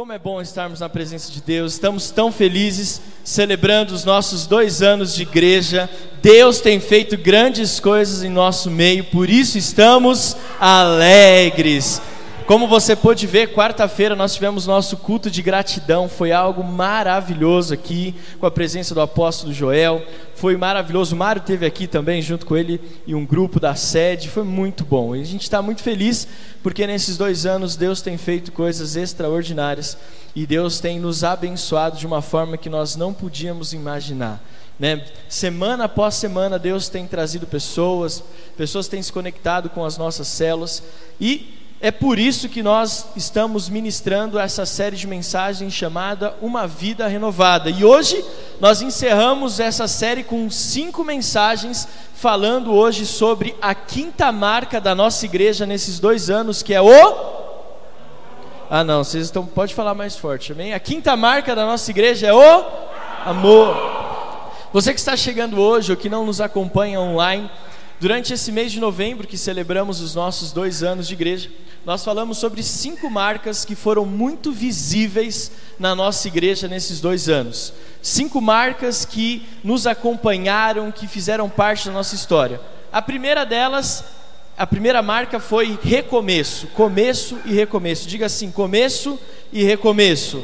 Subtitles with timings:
[0.00, 4.80] Como é bom estarmos na presença de Deus, estamos tão felizes celebrando os nossos dois
[4.80, 5.90] anos de igreja.
[6.22, 12.00] Deus tem feito grandes coisas em nosso meio, por isso estamos alegres.
[12.50, 18.12] Como você pôde ver, quarta-feira nós tivemos nosso culto de gratidão, foi algo maravilhoso aqui,
[18.40, 20.04] com a presença do apóstolo Joel,
[20.34, 21.14] foi maravilhoso.
[21.14, 24.84] O Mário teve aqui também, junto com ele e um grupo da sede, foi muito
[24.84, 25.14] bom.
[25.14, 26.26] E a gente está muito feliz,
[26.60, 29.96] porque nesses dois anos Deus tem feito coisas extraordinárias
[30.34, 34.42] e Deus tem nos abençoado de uma forma que nós não podíamos imaginar.
[34.76, 35.04] Né?
[35.28, 38.24] Semana após semana, Deus tem trazido pessoas,
[38.56, 40.82] pessoas têm se conectado com as nossas células
[41.20, 47.06] e é por isso que nós estamos ministrando essa série de mensagens chamada Uma Vida
[47.06, 47.70] Renovada.
[47.70, 48.22] E hoje
[48.60, 55.24] nós encerramos essa série com cinco mensagens, falando hoje sobre a quinta marca da nossa
[55.24, 57.40] igreja nesses dois anos, que é o.
[58.68, 59.46] Ah, não, vocês estão.
[59.46, 60.74] Pode falar mais forte, amém?
[60.74, 62.64] A quinta marca da nossa igreja é o
[63.24, 63.74] amor.
[64.70, 67.50] Você que está chegando hoje ou que não nos acompanha online,
[68.00, 71.50] durante esse mês de novembro que celebramos os nossos dois anos de igreja,
[71.84, 77.74] nós falamos sobre cinco marcas que foram muito visíveis na nossa igreja nesses dois anos.
[78.00, 82.58] Cinco marcas que nos acompanharam, que fizeram parte da nossa história.
[82.90, 84.02] A primeira delas,
[84.56, 88.08] a primeira marca foi recomeço, começo e recomeço.
[88.08, 89.18] Diga assim: começo
[89.52, 90.42] e recomeço.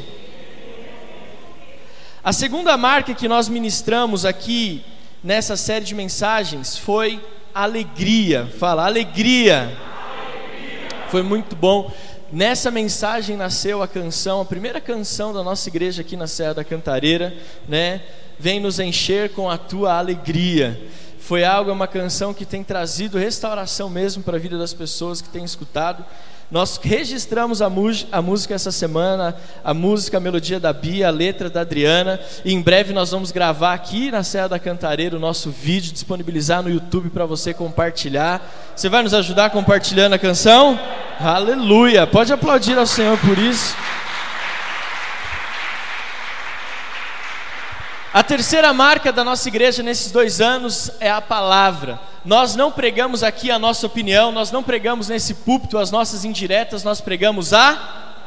[2.23, 4.83] A segunda marca que nós ministramos aqui
[5.23, 7.19] nessa série de mensagens foi
[7.61, 8.47] alegria.
[8.59, 9.75] Fala, alegria.
[11.09, 11.91] Foi muito bom.
[12.31, 16.63] Nessa mensagem nasceu a canção, a primeira canção da nossa igreja aqui na Serra da
[16.63, 17.33] Cantareira,
[17.67, 18.01] né?
[18.37, 20.79] Vem nos encher com a tua alegria.
[21.19, 25.21] Foi algo, é uma canção que tem trazido restauração mesmo para a vida das pessoas
[25.21, 26.05] que têm escutado.
[26.49, 31.49] Nós registramos a, a, música essa semana, a música, a melodia da Bia, a letra
[31.49, 32.21] da Adriana.
[32.45, 36.63] E em breve nós vamos gravar aqui na Serra da Cantareira o nosso vídeo, disponibilizar
[36.63, 38.41] no YouTube para você compartilhar.
[38.73, 40.79] Você vai nos ajudar compartilhando a canção?
[41.19, 42.07] Aleluia!
[42.07, 43.75] Pode aplaudir ao Senhor por isso.
[48.13, 51.99] A terceira marca da nossa igreja nesses dois anos é a palavra.
[52.27, 56.83] Nós não pregamos aqui a nossa opinião, nós não pregamos nesse púlpito as nossas indiretas,
[56.83, 57.73] nós pregamos a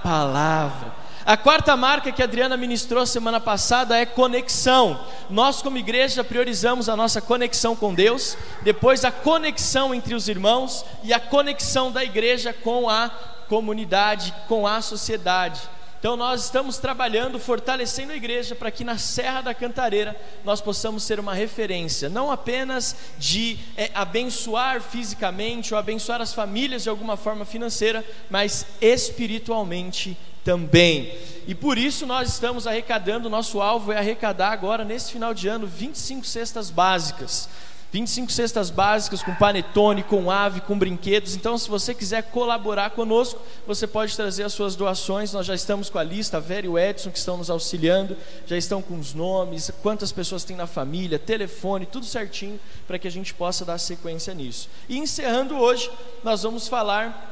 [0.03, 0.95] palavra.
[1.27, 4.99] A quarta marca que a Adriana ministrou semana passada é conexão.
[5.29, 10.83] Nós, como igreja, priorizamos a nossa conexão com Deus, depois a conexão entre os irmãos
[11.05, 13.11] e a conexão da igreja com a
[13.51, 15.61] comunidade, com a sociedade.
[16.01, 21.03] Então nós estamos trabalhando, fortalecendo a igreja para que na Serra da Cantareira nós possamos
[21.03, 27.19] ser uma referência, não apenas de é, abençoar fisicamente ou abençoar as famílias de alguma
[27.19, 31.15] forma financeira, mas espiritualmente também.
[31.47, 35.67] E por isso nós estamos arrecadando, nosso alvo é arrecadar agora nesse final de ano
[35.67, 37.47] 25 cestas básicas.
[37.93, 41.35] 25 cestas básicas com panetone, com ave, com brinquedos.
[41.35, 45.33] Então, se você quiser colaborar conosco, você pode trazer as suas doações.
[45.33, 48.17] Nós já estamos com a lista, a Vera e o Edson que estão nos auxiliando,
[48.47, 53.09] já estão com os nomes, quantas pessoas tem na família, telefone, tudo certinho para que
[53.09, 54.69] a gente possa dar sequência nisso.
[54.89, 55.91] E encerrando hoje,
[56.23, 57.29] nós vamos falar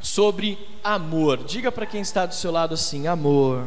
[0.00, 1.44] sobre amor.
[1.44, 3.66] Diga para quem está do seu lado assim: amor.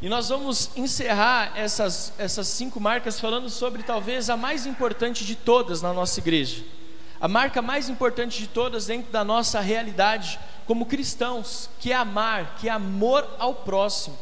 [0.00, 5.34] E nós vamos encerrar essas, essas cinco marcas falando sobre talvez a mais importante de
[5.34, 6.62] todas na nossa igreja.
[7.20, 12.54] A marca mais importante de todas dentro da nossa realidade como cristãos, que é amar,
[12.60, 14.16] que é amor ao próximo.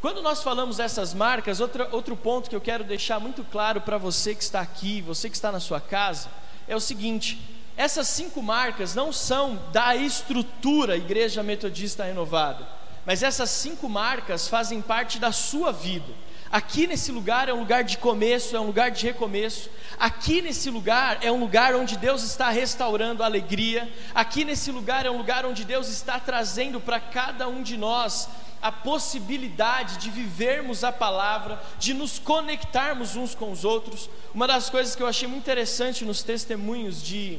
[0.00, 3.98] Quando nós falamos dessas marcas, outra, outro ponto que eu quero deixar muito claro para
[3.98, 6.28] você que está aqui, você que está na sua casa,
[6.68, 7.40] é o seguinte:
[7.76, 12.75] essas cinco marcas não são da estrutura Igreja Metodista Renovada
[13.06, 16.12] mas essas cinco marcas fazem parte da sua vida.
[16.50, 19.70] Aqui nesse lugar é um lugar de começo, é um lugar de recomeço.
[19.98, 23.88] Aqui nesse lugar é um lugar onde Deus está restaurando a alegria.
[24.14, 28.28] Aqui nesse lugar é um lugar onde Deus está trazendo para cada um de nós
[28.60, 34.10] a possibilidade de vivermos a palavra, de nos conectarmos uns com os outros.
[34.34, 37.38] Uma das coisas que eu achei muito interessante nos testemunhos de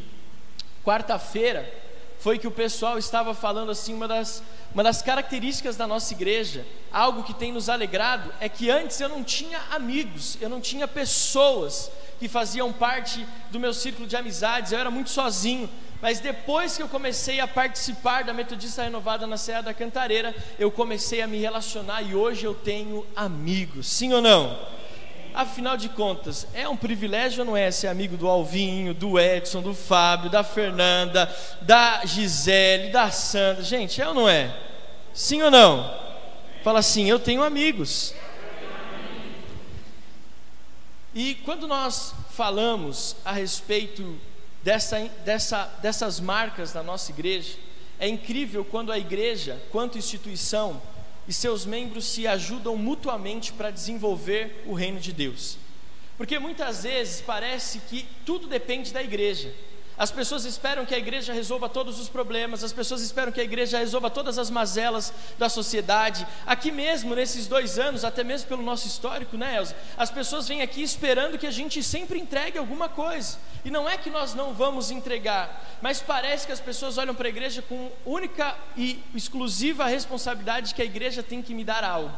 [0.86, 1.87] quarta-feira
[2.19, 4.44] foi que o pessoal estava falando assim, uma das
[4.74, 9.10] uma das características da nossa igreja, algo que tem nos alegrado, é que antes eu
[9.10, 14.72] não tinha amigos, eu não tinha pessoas que faziam parte do meu círculo de amizades,
[14.72, 15.69] eu era muito sozinho.
[16.00, 20.69] Mas depois que eu comecei a participar da Metodista Renovada na Serra da Cantareira, eu
[20.69, 24.77] comecei a me relacionar e hoje eu tenho amigos, sim ou não?
[25.38, 29.62] Afinal de contas, é um privilégio ou não é ser amigo do Alvinho, do Edson,
[29.62, 31.31] do Fábio, da Fernanda,
[31.62, 33.63] da Gisele, da Sandra?
[33.63, 34.51] Gente, é ou não é?
[35.13, 35.95] Sim ou não?
[36.63, 38.16] Fala assim: Eu tenho amigos.
[41.13, 44.19] E quando nós falamos a respeito
[44.63, 47.60] dessa, dessa, dessas marcas da nossa igreja,
[48.00, 50.81] é incrível quando a igreja, quanto instituição,
[51.28, 55.58] e seus membros se ajudam mutuamente para desenvolver o reino de Deus.
[56.18, 59.54] Porque muitas vezes parece que tudo depende da igreja.
[59.98, 63.44] As pessoas esperam que a igreja resolva todos os problemas, as pessoas esperam que a
[63.44, 66.28] igreja resolva todas as mazelas da sociedade.
[66.46, 69.76] Aqui mesmo, nesses dois anos, até mesmo pelo nosso histórico, né, Elza?
[69.98, 73.40] As pessoas vêm aqui esperando que a gente sempre entregue alguma coisa.
[73.66, 77.28] E não é que nós não vamos entregar, mas parece que as pessoas olham para
[77.28, 81.84] a igreja com única e exclusiva responsabilidade de que a igreja tem que me dar
[81.84, 82.16] algo,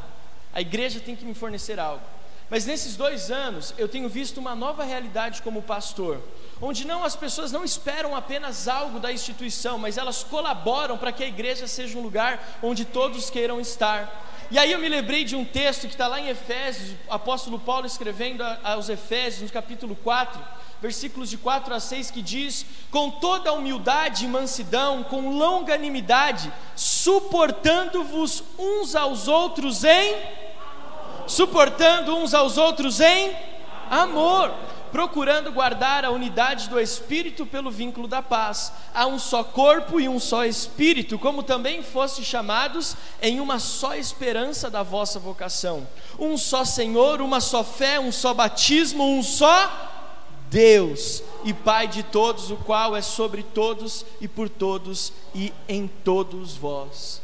[0.54, 2.04] a igreja tem que me fornecer algo.
[2.50, 6.22] Mas nesses dois anos eu tenho visto uma nova realidade como pastor,
[6.62, 11.24] onde não as pessoas não esperam apenas algo da instituição, mas elas colaboram para que
[11.24, 14.28] a igreja seja um lugar onde todos queiram estar.
[14.52, 17.60] E aí eu me lembrei de um texto que está lá em Efésios, o apóstolo
[17.60, 20.42] Paulo escrevendo aos Efésios, no capítulo 4,
[20.82, 28.44] versículos de 4 a 6, que diz: Com toda humildade e mansidão, com longanimidade, suportando-vos
[28.58, 30.40] uns aos outros em
[31.30, 33.32] suportando uns aos outros em
[33.90, 34.52] amor,
[34.92, 38.72] procurando guardar a unidade do espírito pelo vínculo da paz.
[38.94, 43.96] Há um só corpo e um só espírito, como também foste chamados em uma só
[43.96, 45.88] esperança da vossa vocação.
[46.18, 49.90] Um só Senhor, uma só fé, um só batismo, um só
[50.50, 55.88] Deus e Pai de todos, o qual é sobre todos e por todos e em
[55.88, 57.22] todos vós.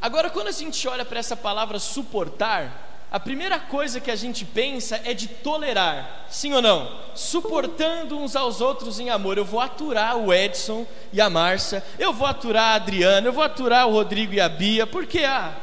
[0.00, 4.44] Agora, quando a gente olha para essa palavra suportar, a primeira coisa que a gente
[4.44, 6.98] pensa é de tolerar, sim ou não?
[7.14, 9.38] Suportando uns aos outros em amor.
[9.38, 13.44] Eu vou aturar o Edson e a Márcia, eu vou aturar a Adriana, eu vou
[13.44, 15.56] aturar o Rodrigo e a Bia, porque ah,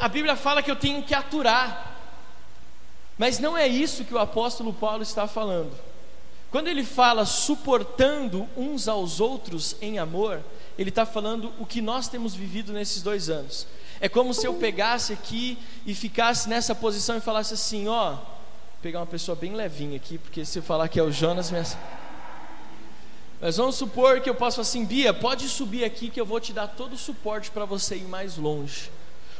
[0.00, 1.94] a Bíblia fala que eu tenho que aturar.
[3.18, 5.72] Mas não é isso que o apóstolo Paulo está falando.
[6.50, 10.40] Quando ele fala suportando uns aos outros em amor,
[10.78, 13.66] ele está falando o que nós temos vivido nesses dois anos.
[14.00, 18.16] É como se eu pegasse aqui e ficasse nessa posição e falasse assim: ó,
[18.80, 21.76] pegar uma pessoa bem levinha aqui, porque se eu falar que é o Jonas, mas
[23.56, 26.68] vamos supor que eu possa assim, Bia, pode subir aqui que eu vou te dar
[26.68, 28.90] todo o suporte para você ir mais longe.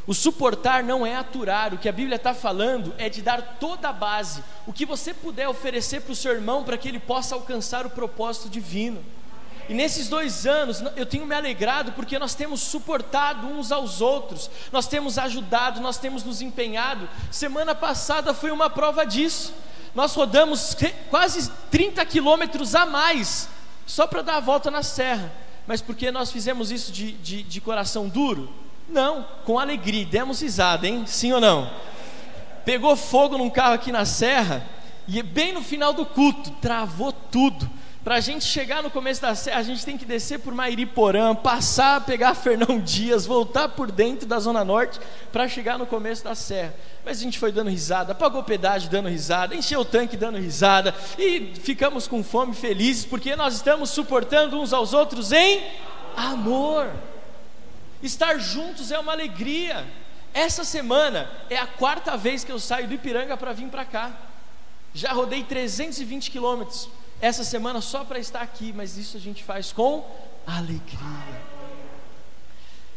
[0.07, 3.91] O suportar não é aturar, o que a Bíblia está falando é de dar toda
[3.91, 7.35] a base, o que você puder oferecer para o seu irmão para que ele possa
[7.35, 9.05] alcançar o propósito divino.
[9.69, 14.51] E nesses dois anos eu tenho me alegrado porque nós temos suportado uns aos outros,
[14.73, 17.09] nós temos ajudado, nós temos nos empenhado.
[17.31, 19.53] Semana passada foi uma prova disso.
[19.95, 20.77] Nós rodamos
[21.11, 23.49] quase 30 quilômetros a mais
[23.87, 25.33] só para dar a volta na serra.
[25.67, 28.51] Mas porque nós fizemos isso de, de, de coração duro?
[28.89, 31.05] Não, com alegria, demos risada, hein?
[31.07, 31.71] Sim ou não?
[32.65, 34.67] Pegou fogo num carro aqui na serra
[35.07, 37.69] e bem no final do culto, travou tudo.
[38.09, 41.35] Para a gente chegar no começo da serra, a gente tem que descer por Mairiporã,
[41.35, 44.99] passar, pegar Fernão Dias, voltar por dentro da Zona Norte
[45.31, 46.75] para chegar no começo da serra.
[47.05, 50.95] Mas a gente foi dando risada, pagou pedágio dando risada, encheu o tanque dando risada
[51.19, 55.63] e ficamos com fome felizes porque nós estamos suportando uns aos outros em
[56.17, 56.91] amor.
[58.03, 59.87] Estar juntos é uma alegria.
[60.33, 64.13] Essa semana é a quarta vez que eu saio do Ipiranga para vir para cá.
[64.95, 66.89] Já rodei 320 quilômetros
[67.21, 70.05] essa semana só para estar aqui, mas isso a gente faz com
[70.47, 71.59] alegria.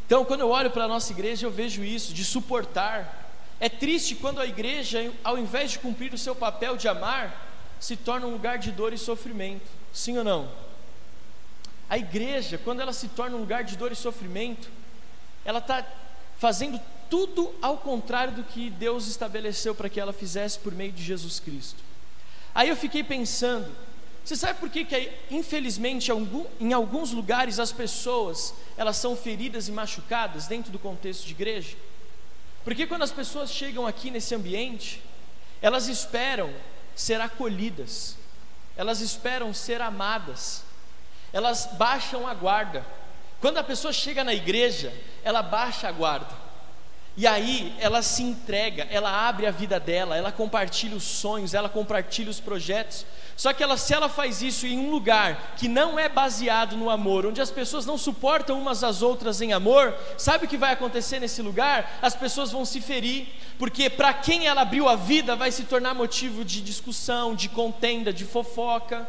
[0.06, 3.30] Então, quando eu olho para a nossa igreja, eu vejo isso, de suportar.
[3.60, 7.48] É triste quando a igreja, ao invés de cumprir o seu papel de amar,
[7.80, 9.68] se torna um lugar de dor e sofrimento.
[9.94, 10.50] Sim ou não?
[11.90, 14.70] A igreja, quando ela se torna um lugar de dor e sofrimento,
[15.44, 15.86] ela está
[16.38, 21.04] fazendo tudo ao contrário do que Deus estabeleceu para que ela fizesse por meio de
[21.04, 21.84] Jesus Cristo.
[22.54, 23.70] Aí eu fiquei pensando,
[24.24, 26.12] você sabe por que, que infelizmente
[26.60, 31.76] em alguns lugares as pessoas elas são feridas e machucadas dentro do contexto de igreja?
[32.64, 35.02] Porque quando as pessoas chegam aqui nesse ambiente,
[35.62, 36.54] elas esperam
[36.96, 38.18] ser acolhidas,
[38.78, 40.64] elas esperam ser amadas,
[41.34, 42.86] elas baixam a guarda.
[43.40, 46.42] Quando a pessoa chega na igreja, ela baixa a guarda.
[47.18, 51.68] E aí ela se entrega, ela abre a vida dela, ela compartilha os sonhos, ela
[51.68, 53.06] compartilha os projetos.
[53.36, 56.90] Só que ela, se ela faz isso em um lugar que não é baseado no
[56.90, 60.74] amor, onde as pessoas não suportam umas às outras em amor, sabe o que vai
[60.74, 62.00] acontecer nesse lugar?
[62.02, 65.94] As pessoas vão se ferir, porque para quem ela abriu a vida vai se tornar
[65.94, 69.08] motivo de discussão, de contenda, de fofoca.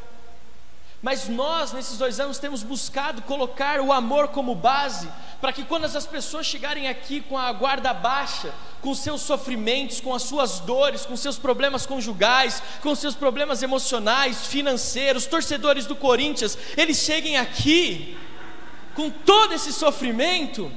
[1.03, 5.09] Mas nós, nesses dois anos, temos buscado colocar o amor como base,
[5.41, 10.15] para que quando as pessoas chegarem aqui com a guarda baixa, com seus sofrimentos, com
[10.15, 16.57] as suas dores, com seus problemas conjugais, com seus problemas emocionais, financeiros, torcedores do Corinthians,
[16.77, 18.17] eles cheguem aqui
[18.95, 20.71] com todo esse sofrimento,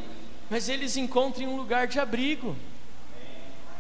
[0.50, 2.56] mas eles encontrem um lugar de abrigo.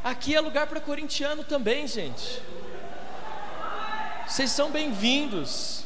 [0.03, 2.39] Aqui é lugar para corintiano também, gente.
[4.27, 5.84] Vocês são bem-vindos.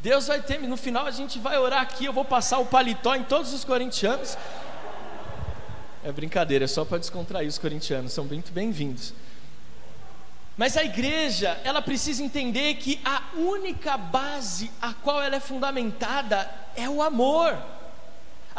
[0.00, 3.16] Deus vai ter, no final a gente vai orar aqui, eu vou passar o paletó
[3.16, 4.38] em todos os corintianos.
[6.04, 9.12] É brincadeira, é só para descontrair os corintianos, são muito bem-vindos.
[10.56, 16.48] Mas a igreja, ela precisa entender que a única base a qual ela é fundamentada
[16.76, 17.56] é o amor.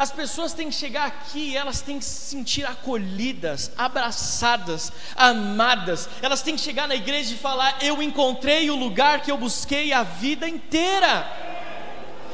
[0.00, 6.08] As pessoas têm que chegar aqui, elas têm que se sentir acolhidas, abraçadas, amadas.
[6.22, 9.92] Elas têm que chegar na igreja e falar: Eu encontrei o lugar que eu busquei
[9.92, 11.30] a vida inteira.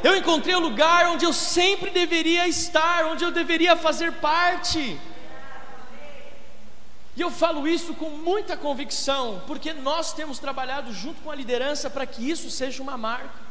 [0.01, 4.97] Eu encontrei o lugar onde eu sempre deveria estar, onde eu deveria fazer parte.
[7.17, 11.91] E eu falo isso com muita convicção, porque nós temos trabalhado junto com a liderança
[11.91, 13.46] para que isso seja uma marca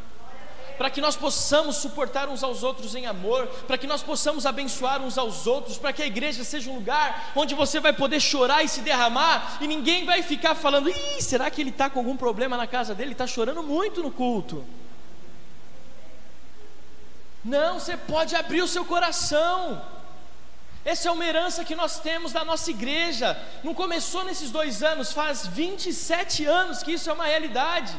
[0.77, 5.01] para que nós possamos suportar uns aos outros em amor, para que nós possamos abençoar
[5.01, 8.63] uns aos outros, para que a igreja seja um lugar onde você vai poder chorar
[8.63, 12.17] e se derramar, e ninguém vai ficar falando: Ih, será que ele está com algum
[12.17, 13.07] problema na casa dele?
[13.07, 14.65] Ele está chorando muito no culto.
[17.43, 19.81] Não, você pode abrir o seu coração.
[20.83, 23.37] Essa é uma herança que nós temos da nossa igreja.
[23.63, 27.93] Não começou nesses dois anos, faz 27 anos que isso é uma realidade.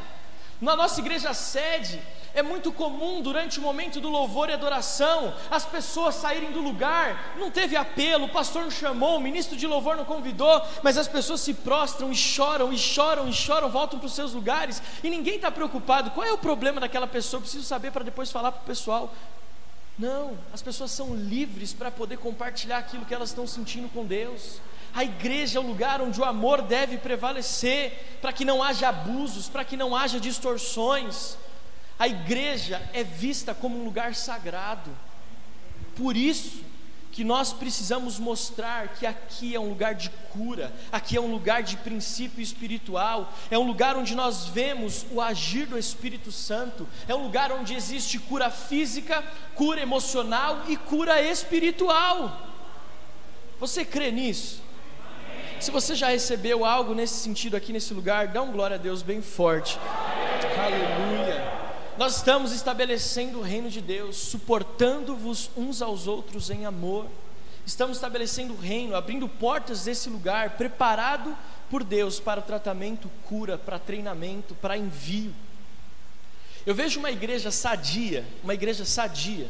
[0.60, 2.00] Na nossa igreja sede,
[2.36, 7.34] é muito comum durante o momento do louvor e adoração as pessoas saírem do lugar,
[7.38, 11.08] não teve apelo, o pastor não chamou, o ministro de louvor não convidou, mas as
[11.08, 15.08] pessoas se prostram e choram e choram e choram, voltam para os seus lugares e
[15.08, 16.10] ninguém está preocupado.
[16.10, 17.38] Qual é o problema daquela pessoa?
[17.38, 19.14] Eu preciso saber para depois falar para o pessoal.
[19.98, 24.60] Não, as pessoas são livres para poder compartilhar aquilo que elas estão sentindo com Deus.
[24.94, 29.48] A igreja é o lugar onde o amor deve prevalecer, para que não haja abusos,
[29.48, 31.38] para que não haja distorções.
[31.98, 34.90] A igreja é vista como um lugar sagrado.
[35.96, 36.64] Por isso
[37.16, 41.62] que nós precisamos mostrar que aqui é um lugar de cura, aqui é um lugar
[41.62, 47.14] de princípio espiritual, é um lugar onde nós vemos o agir do Espírito Santo, é
[47.14, 49.24] um lugar onde existe cura física,
[49.54, 52.38] cura emocional e cura espiritual.
[53.58, 54.60] Você crê nisso?
[55.58, 59.00] Se você já recebeu algo nesse sentido aqui nesse lugar, dá um glória a Deus
[59.00, 59.78] bem forte.
[60.58, 61.65] Aleluia.
[61.98, 67.06] Nós estamos estabelecendo o reino de Deus, suportando-vos uns aos outros em amor.
[67.64, 71.34] Estamos estabelecendo o reino, abrindo portas desse lugar, preparado
[71.70, 75.34] por Deus para tratamento, cura, para treinamento, para envio.
[76.66, 79.48] Eu vejo uma igreja sadia, uma igreja sadia.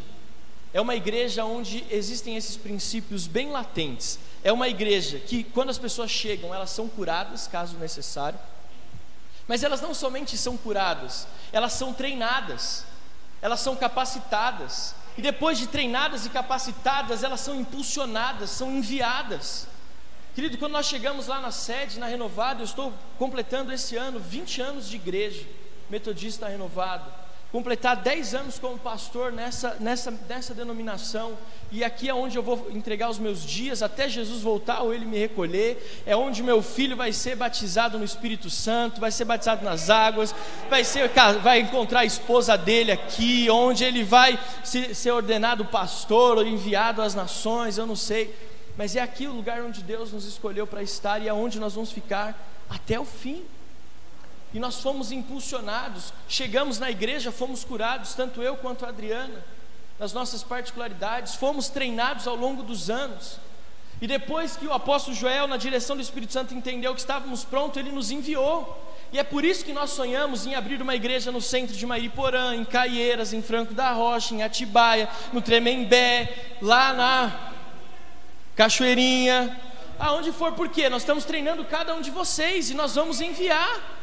[0.73, 4.21] É uma igreja onde existem esses princípios bem latentes.
[4.45, 8.39] É uma igreja que, quando as pessoas chegam, elas são curadas, caso necessário
[9.47, 12.85] mas elas não somente são curadas, elas são treinadas,
[13.41, 19.67] elas são capacitadas, e depois de treinadas e capacitadas, elas são impulsionadas, são enviadas.
[20.35, 24.61] Querido, quando nós chegamos lá na sede, na renovada, eu estou completando esse ano 20
[24.61, 25.47] anos de igreja
[25.89, 31.39] metodista renovado completar 10 anos como pastor nessa, nessa, nessa denominação,
[31.71, 35.05] e aqui é onde eu vou entregar os meus dias até Jesus voltar ou ele
[35.05, 39.65] me recolher, é onde meu filho vai ser batizado no Espírito Santo, vai ser batizado
[39.65, 40.35] nas águas,
[40.69, 41.11] vai, ser,
[41.43, 47.01] vai encontrar a esposa dele aqui, onde ele vai se, ser ordenado pastor ou enviado
[47.01, 48.35] às nações, eu não sei,
[48.77, 51.75] mas é aqui o lugar onde Deus nos escolheu para estar e é onde nós
[51.75, 52.39] vamos ficar
[52.69, 53.45] até o fim
[54.55, 59.45] e nós fomos impulsionados, chegamos na igreja, fomos curados, tanto eu quanto a Adriana,
[59.99, 63.39] nas nossas particularidades, fomos treinados ao longo dos anos.
[64.01, 67.79] E depois que o apóstolo Joel, na direção do Espírito Santo, entendeu que estávamos prontos,
[67.79, 68.83] ele nos enviou.
[69.13, 72.55] E é por isso que nós sonhamos em abrir uma igreja no centro de Mairiporã,
[72.55, 77.53] em Caieiras, em Franco da Rocha, em Atibaia, no Tremembé, lá na
[78.55, 79.59] Cachoeirinha,
[79.99, 83.96] aonde for, porque nós estamos treinando cada um de vocês e nós vamos enviar.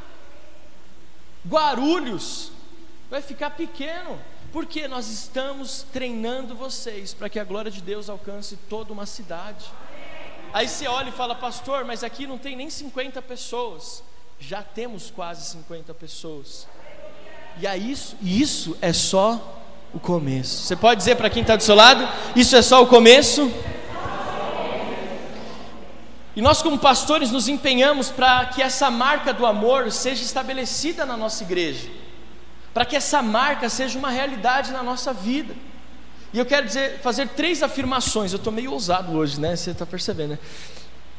[1.48, 2.52] Guarulhos
[3.10, 4.20] vai ficar pequeno,
[4.52, 9.66] porque nós estamos treinando vocês para que a glória de Deus alcance toda uma cidade.
[10.54, 14.04] Aí você olha e fala, pastor, mas aqui não tem nem 50 pessoas.
[14.40, 16.68] Já temos quase 50 pessoas.
[17.60, 19.62] E é isso, isso é só
[19.94, 20.64] o começo.
[20.64, 23.52] Você pode dizer para quem está do seu lado, isso é só o começo?
[26.36, 31.16] E nós, como pastores, nos empenhamos para que essa marca do amor seja estabelecida na
[31.16, 31.90] nossa igreja.
[32.74, 35.54] para que essa marca seja uma realidade na nossa vida.
[36.34, 38.34] E eu quero dizer, fazer três afirmações.
[38.34, 39.56] Eu estou meio ousado hoje, né?
[39.56, 40.40] Você está percebendo, né?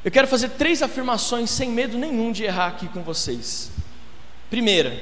[0.04, 3.70] Eu quero fazer três afirmações sem medo nenhum de errar aqui com vocês.
[4.50, 5.00] Primeira,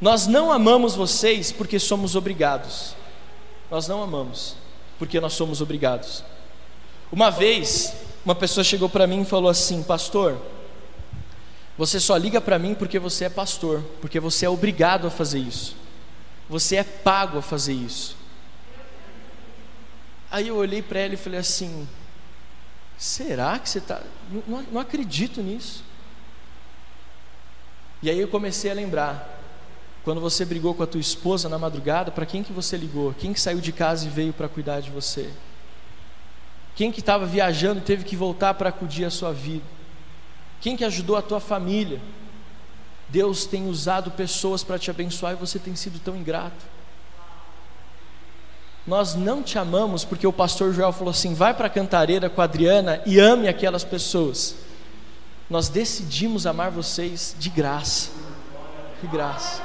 [0.00, 2.96] nós não amamos vocês porque somos obrigados.
[3.70, 4.56] Nós não amamos
[4.98, 6.24] porque nós somos obrigados.
[7.12, 10.40] Uma vez, uma pessoa chegou para mim e falou assim: Pastor,
[11.76, 15.38] você só liga para mim porque você é pastor, porque você é obrigado a fazer
[15.38, 15.76] isso.
[16.48, 18.16] Você é pago a fazer isso.
[20.30, 21.88] Aí eu olhei para ela e falei assim:
[22.98, 24.02] Será que você está.
[24.46, 25.82] Não, não acredito nisso.
[28.02, 29.38] E aí eu comecei a lembrar.
[30.04, 33.14] Quando você brigou com a tua esposa na madrugada, para quem que você ligou?
[33.14, 35.30] Quem que saiu de casa e veio para cuidar de você?
[36.80, 39.66] Quem que estava viajando teve que voltar para acudir a sua vida?
[40.62, 42.00] Quem que ajudou a tua família?
[43.06, 46.64] Deus tem usado pessoas para te abençoar e você tem sido tão ingrato.
[48.86, 52.40] Nós não te amamos porque o pastor Joel falou assim: vai para a cantareira com
[52.40, 54.56] a Adriana e ame aquelas pessoas.
[55.50, 58.08] Nós decidimos amar vocês de graça,
[59.02, 59.62] de graça.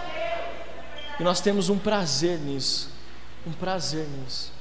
[1.17, 2.89] E nós temos um prazer nisso,
[3.47, 4.51] um prazer nisso.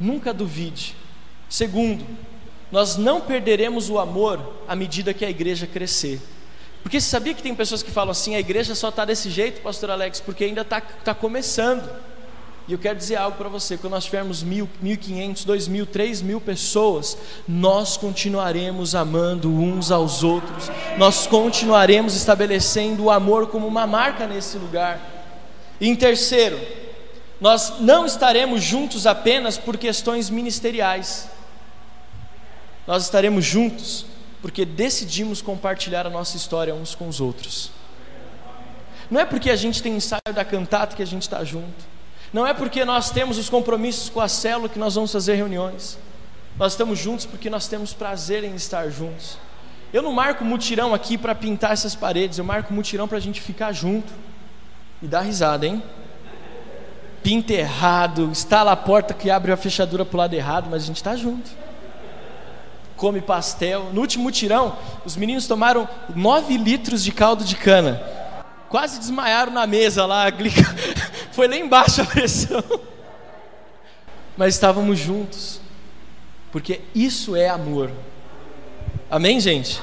[0.00, 0.96] Nunca duvide.
[1.48, 2.04] Segundo,
[2.70, 6.20] nós não perderemos o amor à medida que a igreja crescer.
[6.82, 9.60] Porque você sabia que tem pessoas que falam assim: a igreja só está desse jeito,
[9.60, 11.88] Pastor Alex, porque ainda está tá começando.
[12.66, 15.86] E eu quero dizer algo para você: quando nós tivermos mil, mil quinhentos, dois mil,
[15.86, 23.66] três mil pessoas, nós continuaremos amando uns aos outros, nós continuaremos estabelecendo o amor como
[23.66, 25.00] uma marca nesse lugar.
[25.80, 26.60] E em terceiro,
[27.40, 31.28] nós não estaremos juntos apenas por questões ministeriais
[32.88, 34.06] nós estaremos juntos
[34.40, 37.70] porque decidimos compartilhar a nossa história uns com os outros.
[39.10, 41.84] Não é porque a gente tem ensaio da cantata que a gente está junto.
[42.32, 45.98] Não é porque nós temos os compromissos com a célula que nós vamos fazer reuniões.
[46.56, 49.36] Nós estamos juntos porque nós temos prazer em estar juntos.
[49.92, 53.38] Eu não marco mutirão aqui para pintar essas paredes, eu marco mutirão para a gente
[53.38, 54.10] ficar junto
[55.02, 55.82] e dar risada, hein?
[57.22, 60.86] Pinta errado, instala a porta que abre a fechadura para o lado errado, mas a
[60.86, 61.67] gente está junto
[62.98, 63.90] come pastel.
[63.92, 68.02] No último tirão, os meninos tomaram 9 litros de caldo de cana.
[68.68, 70.26] Quase desmaiaram na mesa lá,
[71.32, 72.62] foi lá embaixo a pressão.
[74.36, 75.60] Mas estávamos juntos,
[76.52, 77.90] porque isso é amor.
[79.10, 79.80] Amém, gente?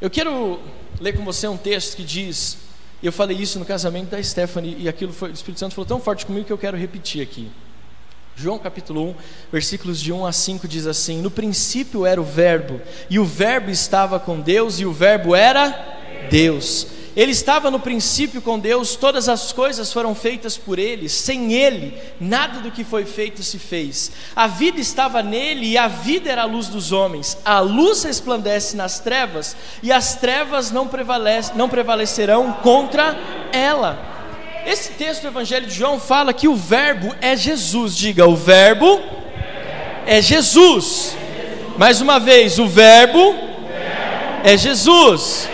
[0.00, 0.58] Eu quero
[1.00, 2.58] ler com você um texto que diz,
[3.00, 6.00] eu falei isso no casamento da Stephanie, e aquilo foi, o Espírito Santo falou tão
[6.00, 7.48] forte comigo que eu quero repetir aqui.
[8.34, 9.14] João capítulo 1,
[9.52, 13.70] versículos de 1 a 5 diz assim: No princípio era o Verbo, e o Verbo
[13.70, 16.86] estava com Deus, e o Verbo era Deus.
[17.14, 21.94] Ele estava no princípio com Deus, todas as coisas foram feitas por Ele, sem Ele,
[22.18, 24.10] nada do que foi feito se fez.
[24.34, 27.36] A vida estava nele e a vida era a luz dos homens.
[27.44, 33.14] A luz resplandece nas trevas e as trevas não, prevalece, não prevalecerão contra
[33.52, 34.21] ela.
[34.66, 37.96] Esse texto do Evangelho de João fala que o Verbo é Jesus.
[37.96, 39.00] Diga, o Verbo
[40.06, 41.16] é Jesus.
[41.76, 43.34] Mais uma vez, o Verbo
[44.44, 45.48] é Jesus.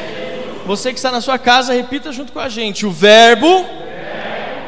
[0.66, 3.64] Você que está na sua casa, repita junto com a gente: o Verbo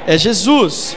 [0.06, 0.96] é Jesus.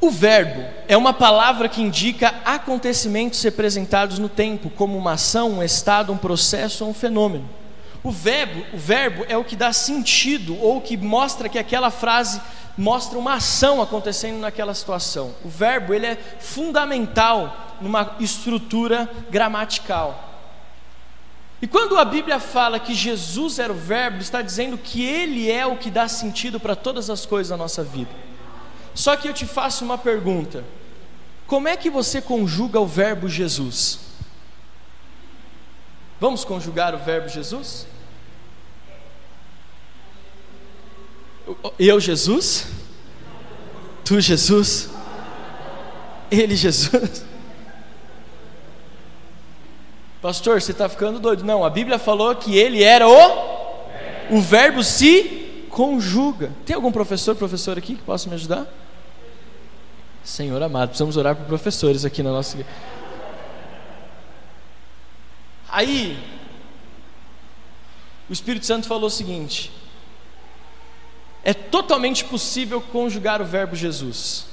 [0.00, 5.62] O verbo é uma palavra que indica acontecimentos representados no tempo, como uma ação, um
[5.62, 7.46] estado, um processo ou um fenômeno.
[8.02, 12.40] O verbo, o verbo é o que dá sentido ou que mostra que aquela frase
[12.76, 15.34] mostra uma ação acontecendo naquela situação.
[15.44, 20.28] O verbo ele é fundamental numa estrutura gramatical.
[21.60, 25.66] E quando a Bíblia fala que Jesus era o verbo, está dizendo que ele é
[25.66, 28.10] o que dá sentido para todas as coisas da nossa vida.
[28.94, 30.64] Só que eu te faço uma pergunta:
[31.46, 34.09] como é que você conjuga o verbo Jesus?
[36.20, 37.86] Vamos conjugar o verbo Jesus?
[41.78, 42.66] Eu, Jesus?
[44.04, 44.90] Tu, Jesus?
[46.30, 47.24] Ele, Jesus?
[50.20, 51.42] Pastor, você está ficando doido.
[51.42, 54.36] Não, a Bíblia falou que ele era o.
[54.36, 56.52] O verbo se conjuga.
[56.66, 58.66] Tem algum professor, professor aqui que possa me ajudar?
[60.22, 62.70] Senhor amado, precisamos orar por professores aqui na nossa igreja.
[65.72, 66.18] Aí,
[68.28, 69.70] o Espírito Santo falou o seguinte:
[71.42, 74.46] é totalmente possível conjugar o verbo Jesus.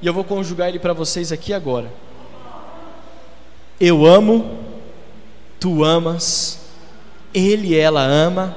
[0.00, 1.92] E eu vou conjugar ele para vocês aqui agora.
[3.78, 4.58] Eu amo,
[5.58, 6.60] tu amas,
[7.32, 8.56] Ele e ela ama,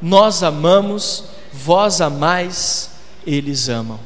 [0.00, 2.90] nós amamos, vós amais,
[3.26, 3.98] eles amam.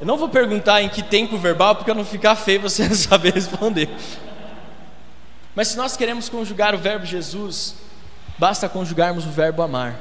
[0.00, 3.32] Eu não vou perguntar em que tempo verbal, porque eu não ficar feio você saber
[3.32, 3.88] responder.
[5.54, 7.74] Mas se nós queremos conjugar o verbo Jesus,
[8.38, 9.96] basta conjugarmos o verbo amar.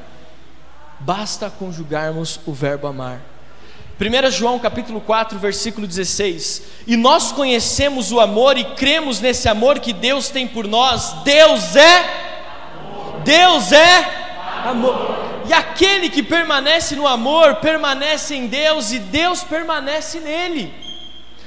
[1.00, 3.22] Basta conjugarmos o verbo amar.
[4.00, 6.64] 1 João capítulo 4, versículo 16.
[6.88, 11.14] E nós conhecemos o amor e cremos nesse amor que Deus tem por nós.
[11.24, 12.24] Deus é
[13.24, 14.24] Deus é
[14.66, 15.24] amor.
[15.48, 20.83] E aquele que permanece no amor, permanece em Deus e Deus permanece nele.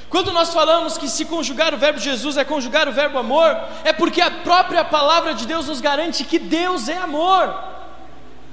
[0.09, 3.93] Quando nós falamos que se conjugar o verbo Jesus é conjugar o verbo amor, é
[3.93, 7.55] porque a própria palavra de Deus nos garante que Deus é amor.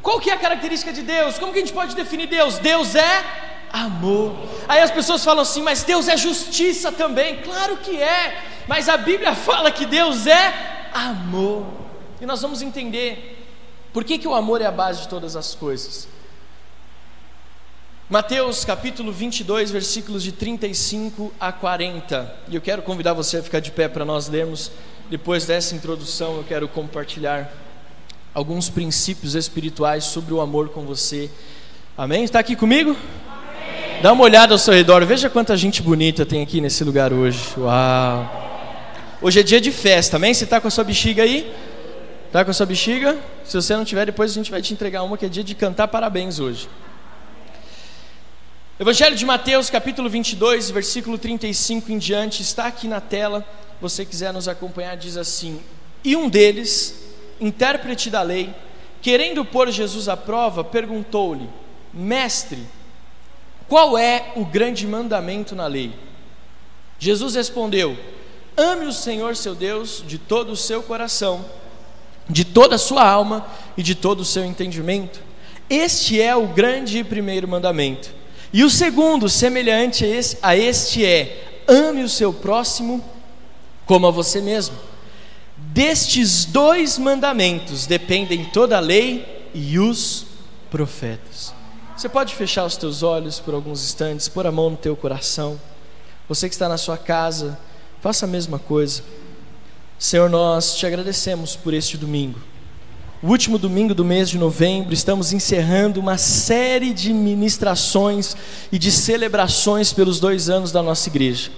[0.01, 1.37] Qual que é a característica de Deus?
[1.37, 2.57] Como que a gente pode definir Deus?
[2.57, 3.23] Deus é
[3.71, 4.35] amor.
[4.67, 7.37] Aí as pessoas falam assim, mas Deus é justiça também.
[7.41, 11.65] Claro que é, mas a Bíblia fala que Deus é amor.
[12.19, 13.45] E nós vamos entender
[13.93, 16.07] por que, que o amor é a base de todas as coisas.
[18.09, 22.35] Mateus capítulo 22, versículos de 35 a 40.
[22.49, 24.71] E eu quero convidar você a ficar de pé para nós lermos.
[25.09, 27.49] Depois dessa introdução, eu quero compartilhar
[28.33, 31.29] alguns princípios espirituais sobre o amor com você.
[31.97, 32.25] Amém?
[32.25, 32.93] Está aqui comigo?
[34.01, 37.53] Dá uma olhada ao seu redor, veja quanta gente bonita tem aqui nesse lugar hoje.
[37.57, 38.41] Uau!
[39.21, 40.33] Hoje é dia de festa, amém?
[40.33, 41.49] Você está com a sua bexiga aí?
[42.27, 43.17] Está com a sua bexiga?
[43.45, 45.55] Se você não tiver, depois a gente vai te entregar uma que é dia de
[45.55, 46.67] cantar parabéns hoje.
[48.79, 53.45] Evangelho de Mateus, capítulo 22, versículo 35 em diante, está aqui na tela.
[53.79, 55.61] Você quiser nos acompanhar, diz assim:
[56.03, 56.95] E um deles,
[57.39, 58.51] intérprete da lei,
[58.99, 61.47] querendo pôr Jesus à prova, perguntou-lhe:
[61.93, 62.57] Mestre,
[63.67, 65.93] qual é o grande mandamento na lei?
[66.97, 67.95] Jesus respondeu:
[68.57, 71.45] Ame o Senhor seu Deus de todo o seu coração,
[72.27, 73.45] de toda a sua alma
[73.77, 75.21] e de todo o seu entendimento.
[75.69, 78.22] Este é o grande e primeiro mandamento.
[78.53, 83.03] E o segundo, semelhante a, a este, é: ame o seu próximo
[83.85, 84.75] como a você mesmo.
[85.57, 90.27] Destes dois mandamentos dependem toda a lei e os
[90.69, 91.51] profetas.
[91.97, 95.59] Você pode fechar os teus olhos por alguns instantes, pôr a mão no teu coração.
[96.29, 97.57] Você que está na sua casa,
[98.01, 99.03] faça a mesma coisa.
[99.97, 102.39] Senhor, nós te agradecemos por este domingo.
[103.23, 108.35] O último domingo do mês de novembro, estamos encerrando uma série de ministrações
[108.69, 111.49] e de celebrações pelos dois anos da nossa igreja.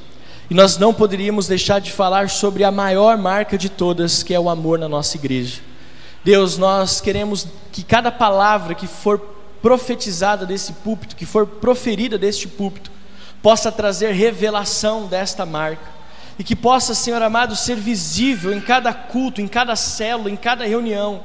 [0.47, 4.39] E nós não poderíamos deixar de falar sobre a maior marca de todas, que é
[4.39, 5.59] o amor na nossa igreja.
[6.23, 9.19] Deus, nós queremos que cada palavra que for
[9.59, 12.91] profetizada desse púlpito, que for proferida deste púlpito,
[13.41, 15.95] possa trazer revelação desta marca
[16.37, 20.63] e que possa, Senhor amado, ser visível em cada culto, em cada célula, em cada
[20.63, 21.23] reunião,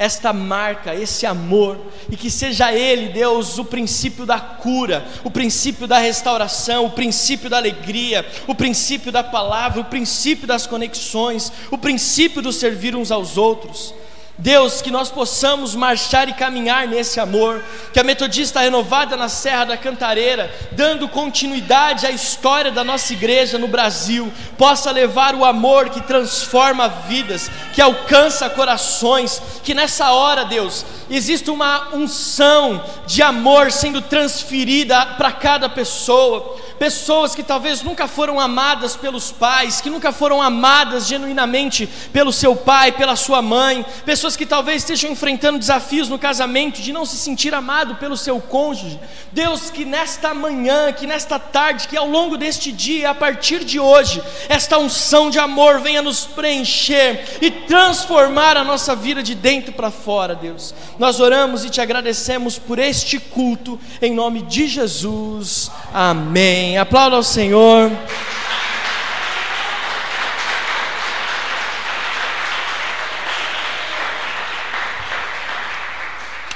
[0.00, 1.78] esta marca, esse amor,
[2.10, 7.50] e que seja Ele, Deus, o princípio da cura, o princípio da restauração, o princípio
[7.50, 13.10] da alegria, o princípio da palavra, o princípio das conexões, o princípio do servir uns
[13.10, 13.92] aos outros.
[14.40, 19.66] Deus, que nós possamos marchar e caminhar nesse amor, que a Metodista renovada na Serra
[19.66, 25.90] da Cantareira, dando continuidade à história da nossa igreja no Brasil, possa levar o amor
[25.90, 33.70] que transforma vidas, que alcança corações, que nessa hora, Deus, existe uma unção de amor
[33.70, 36.56] sendo transferida para cada pessoa.
[36.78, 42.56] Pessoas que talvez nunca foram amadas pelos pais, que nunca foram amadas genuinamente pelo seu
[42.56, 47.16] pai, pela sua mãe, pessoas que talvez estejam enfrentando desafios no casamento de não se
[47.16, 48.98] sentir amado pelo seu cônjuge.
[49.32, 53.78] Deus, que nesta manhã, que nesta tarde, que ao longo deste dia, a partir de
[53.78, 59.72] hoje, esta unção de amor venha nos preencher e transformar a nossa vida de dentro
[59.72, 60.74] para fora, Deus.
[60.98, 65.70] Nós oramos e te agradecemos por este culto, em nome de Jesus.
[65.92, 66.78] Amém.
[66.78, 67.90] Aplauda ao Senhor.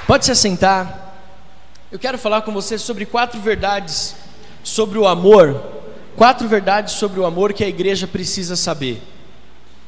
[0.07, 1.13] Pode se assentar.
[1.91, 4.15] Eu quero falar com você sobre quatro verdades
[4.63, 5.59] sobre o amor.
[6.15, 9.01] Quatro verdades sobre o amor que a igreja precisa saber.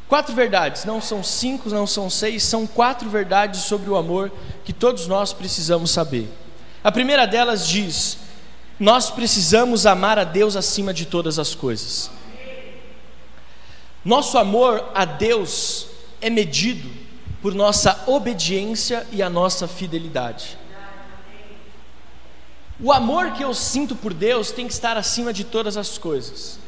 [0.08, 4.32] Quatro verdades, não são cinco, não são seis, são quatro verdades sobre o amor
[4.66, 6.28] que todos nós precisamos saber.
[6.84, 8.18] A primeira delas diz:
[8.80, 12.10] nós precisamos amar a Deus acima de todas as coisas.
[14.04, 15.88] Nosso amor a Deus
[16.22, 17.07] é medido
[17.42, 20.58] por nossa obediência e a nossa fidelidade.
[22.80, 26.60] O amor que eu sinto por Deus tem que estar acima de todas as coisas.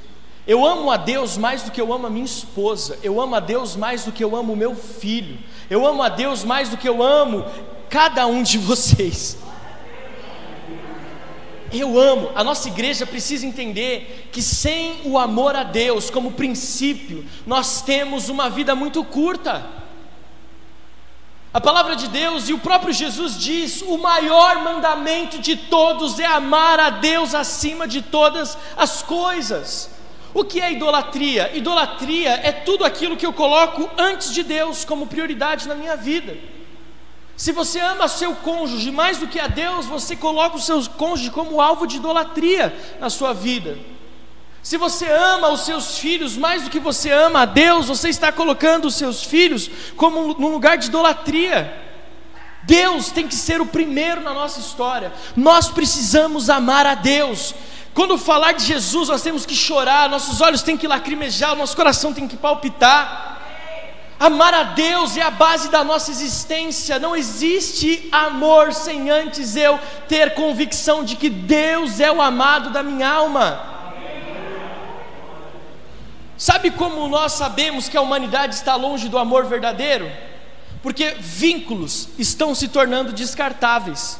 [0.47, 2.97] Eu amo a Deus mais do que eu amo a minha esposa.
[3.03, 5.37] Eu amo a Deus mais do que eu amo o meu filho.
[5.69, 7.45] Eu amo a Deus mais do que eu amo
[7.89, 9.37] cada um de vocês.
[11.71, 17.23] Eu amo, a nossa igreja precisa entender que sem o amor a Deus como princípio,
[17.45, 19.63] nós temos uma vida muito curta.
[21.51, 26.25] A palavra de Deus e o próprio Jesus diz: o maior mandamento de todos é
[26.25, 29.89] amar a Deus acima de todas as coisas.
[30.31, 31.55] O que é idolatria?
[31.57, 36.37] Idolatria é tudo aquilo que eu coloco antes de Deus como prioridade na minha vida.
[37.35, 41.31] Se você ama seu cônjuge mais do que a Deus, você coloca o seu cônjuge
[41.31, 43.75] como alvo de idolatria na sua vida.
[44.61, 48.31] Se você ama os seus filhos mais do que você ama a Deus, você está
[48.31, 51.73] colocando os seus filhos como num lugar de idolatria.
[52.63, 55.13] Deus tem que ser o primeiro na nossa história.
[55.35, 57.55] Nós precisamos amar a Deus.
[57.93, 62.13] Quando falar de Jesus, nós temos que chorar, nossos olhos têm que lacrimejar, nosso coração
[62.13, 63.37] tem que palpitar.
[64.19, 66.99] Amar a Deus é a base da nossa existência.
[66.99, 72.83] Não existe amor sem antes eu ter convicção de que Deus é o amado da
[72.83, 73.78] minha alma.
[76.39, 80.09] Sabe como nós sabemos que a humanidade está longe do amor verdadeiro?
[80.81, 84.17] Porque vínculos estão se tornando descartáveis.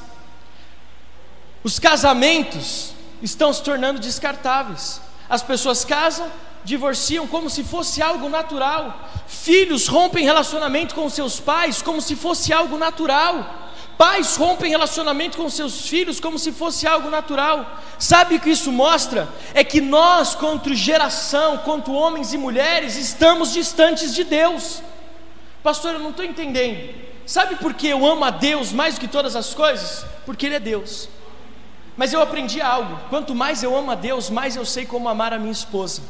[1.64, 5.00] Os casamentos estão se tornando descartáveis.
[5.30, 6.30] As pessoas casam,
[6.66, 9.10] divorciam como se fosse algo natural.
[9.26, 13.69] Filhos rompem relacionamento com seus pais como se fosse algo natural.
[14.00, 17.82] Pais rompem relacionamento com seus filhos como se fosse algo natural.
[18.00, 19.28] Sabe o que isso mostra?
[19.54, 24.82] É que nós, quanto geração, quanto homens e mulheres, estamos distantes de Deus.
[25.62, 26.96] Pastor, eu não estou entendendo.
[27.26, 30.06] Sabe por que eu amo a Deus mais do que todas as coisas?
[30.26, 31.10] Porque Ele é Deus.
[31.98, 35.34] Mas eu aprendi algo: quanto mais eu amo a Deus, mais eu sei como amar
[35.34, 36.04] a minha esposa.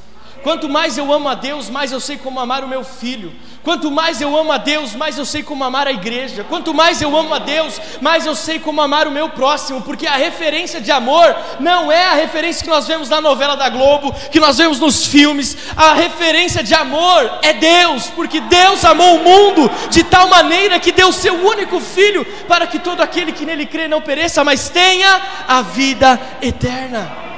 [0.43, 3.33] Quanto mais eu amo a Deus, mais eu sei como amar o meu filho.
[3.61, 6.45] Quanto mais eu amo a Deus, mais eu sei como amar a igreja.
[6.47, 10.07] Quanto mais eu amo a Deus, mais eu sei como amar o meu próximo, porque
[10.07, 14.15] a referência de amor não é a referência que nós vemos na novela da Globo,
[14.31, 15.57] que nós vemos nos filmes.
[15.75, 20.93] A referência de amor é Deus, porque Deus amou o mundo de tal maneira que
[20.93, 25.21] deu seu único filho para que todo aquele que nele crê não pereça, mas tenha
[25.47, 27.28] a vida eterna.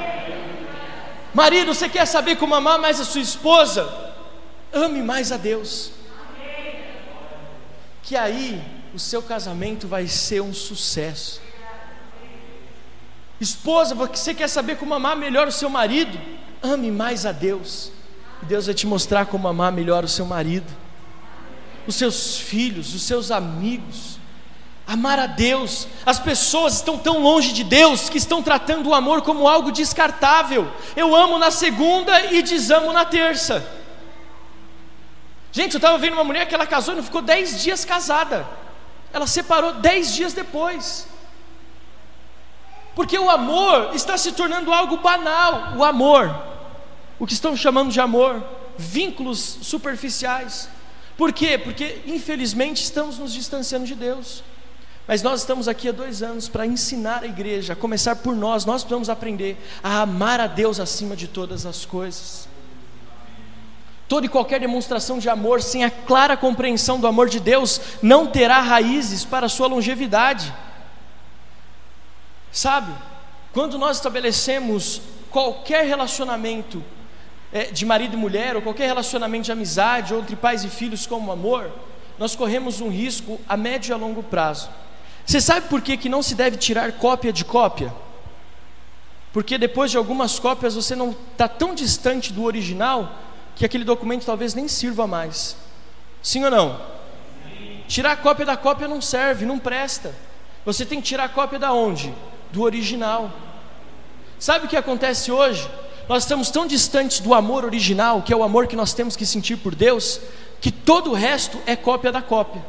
[1.33, 3.89] Marido, você quer saber como amar mais a sua esposa?
[4.73, 5.91] Ame mais a Deus.
[8.03, 8.61] Que aí
[8.93, 11.41] o seu casamento vai ser um sucesso.
[13.39, 16.19] Esposa, você quer saber como amar melhor o seu marido?
[16.61, 17.91] Ame mais a Deus.
[18.43, 20.71] Deus vai te mostrar como amar melhor o seu marido,
[21.87, 24.19] os seus filhos, os seus amigos.
[24.91, 29.21] Amar a Deus, as pessoas estão tão longe de Deus que estão tratando o amor
[29.21, 30.69] como algo descartável.
[30.97, 33.65] Eu amo na segunda e desamo na terça.
[35.49, 38.45] Gente, eu estava vendo uma mulher que ela casou e não ficou dez dias casada.
[39.13, 41.07] Ela separou dez dias depois.
[42.93, 45.77] Porque o amor está se tornando algo banal.
[45.77, 46.35] O amor,
[47.17, 48.43] o que estão chamando de amor,
[48.77, 50.67] vínculos superficiais.
[51.15, 51.57] Por quê?
[51.57, 54.43] Porque infelizmente estamos nos distanciando de Deus.
[55.07, 58.65] Mas nós estamos aqui há dois anos para ensinar a igreja, a começar por nós,
[58.65, 62.47] nós precisamos aprender a amar a Deus acima de todas as coisas.
[64.07, 68.27] Toda e qualquer demonstração de amor sem a clara compreensão do amor de Deus não
[68.27, 70.53] terá raízes para a sua longevidade.
[72.51, 72.93] Sabe,
[73.53, 76.83] quando nós estabelecemos qualquer relacionamento
[77.53, 81.07] é, de marido e mulher, ou qualquer relacionamento de amizade, ou entre pais e filhos
[81.07, 81.71] como amor,
[82.19, 84.69] nós corremos um risco a médio e a longo prazo
[85.31, 87.93] você sabe por que, que não se deve tirar cópia de cópia?
[89.31, 93.15] Porque depois de algumas cópias você não está tão distante do original
[93.55, 95.55] que aquele documento talvez nem sirva mais.
[96.21, 96.81] Sim ou não?
[97.87, 100.13] Tirar cópia da cópia não serve, não presta.
[100.65, 102.13] Você tem que tirar cópia da onde?
[102.51, 103.31] Do original.
[104.37, 105.65] Sabe o que acontece hoje?
[106.09, 109.25] Nós estamos tão distantes do amor original, que é o amor que nós temos que
[109.25, 110.19] sentir por Deus,
[110.59, 112.61] que todo o resto é cópia da cópia.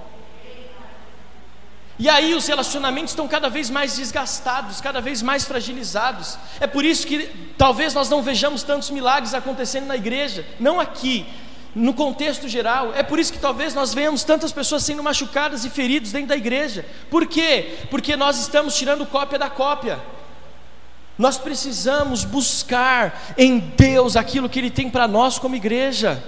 [2.02, 6.36] E aí os relacionamentos estão cada vez mais desgastados, cada vez mais fragilizados.
[6.58, 11.24] É por isso que talvez nós não vejamos tantos milagres acontecendo na igreja, não aqui,
[11.72, 12.92] no contexto geral.
[12.92, 16.36] É por isso que talvez nós venhamos tantas pessoas sendo machucadas e feridas dentro da
[16.36, 16.84] igreja.
[17.08, 17.78] Por quê?
[17.88, 20.00] Porque nós estamos tirando cópia da cópia.
[21.16, 26.20] Nós precisamos buscar em Deus aquilo que Ele tem para nós como igreja.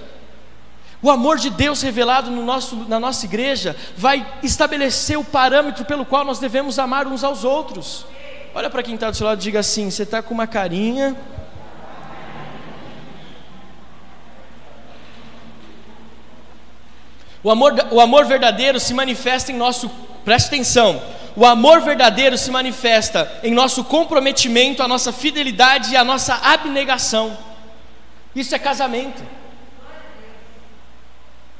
[1.05, 6.07] O amor de Deus revelado no nosso, na nossa igreja vai estabelecer o parâmetro pelo
[6.07, 8.07] qual nós devemos amar uns aos outros.
[8.55, 11.15] Olha para quem está do seu lado e diga assim: você está com uma carinha.
[17.43, 19.91] O amor, o amor verdadeiro se manifesta em nosso.
[20.25, 21.03] Preste atenção.
[21.37, 27.37] O amor verdadeiro se manifesta em nosso comprometimento, a nossa fidelidade e a nossa abnegação.
[28.35, 29.44] Isso é casamento.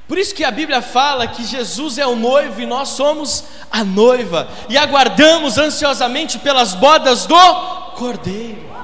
[0.07, 3.83] Por isso que a Bíblia fala que Jesus é o noivo e nós somos a
[3.83, 8.75] noiva, e aguardamos ansiosamente pelas bodas do Cordeiro.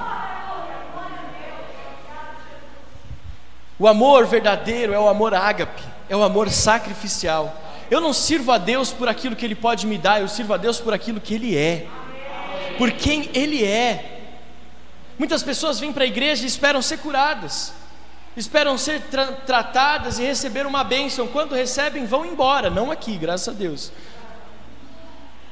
[3.77, 7.55] O amor verdadeiro é o amor ágape, é o amor sacrificial.
[7.89, 10.57] Eu não sirvo a Deus por aquilo que Ele pode me dar, eu sirvo a
[10.57, 11.87] Deus por aquilo que Ele é,
[12.77, 14.21] por quem Ele é.
[15.19, 17.73] Muitas pessoas vêm para a igreja e esperam ser curadas,
[18.35, 21.27] esperam ser tra tratadas e receber uma bênção.
[21.27, 23.91] Quando recebem, vão embora, não aqui, graças a Deus.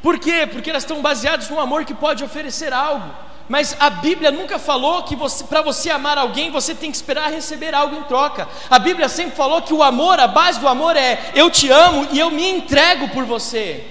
[0.01, 0.47] Por quê?
[0.49, 3.09] Porque elas estão baseadas no amor que pode oferecer algo.
[3.49, 7.73] Mas a Bíblia nunca falou que para você amar alguém você tem que esperar receber
[7.73, 8.47] algo em troca.
[8.69, 12.07] A Bíblia sempre falou que o amor, a base do amor é eu te amo
[12.11, 13.83] e eu me entrego por você.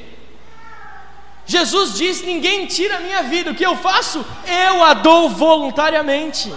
[1.45, 4.25] Jesus diz: ninguém tira a minha vida, o que eu faço?
[4.47, 6.53] Eu a dou voluntariamente.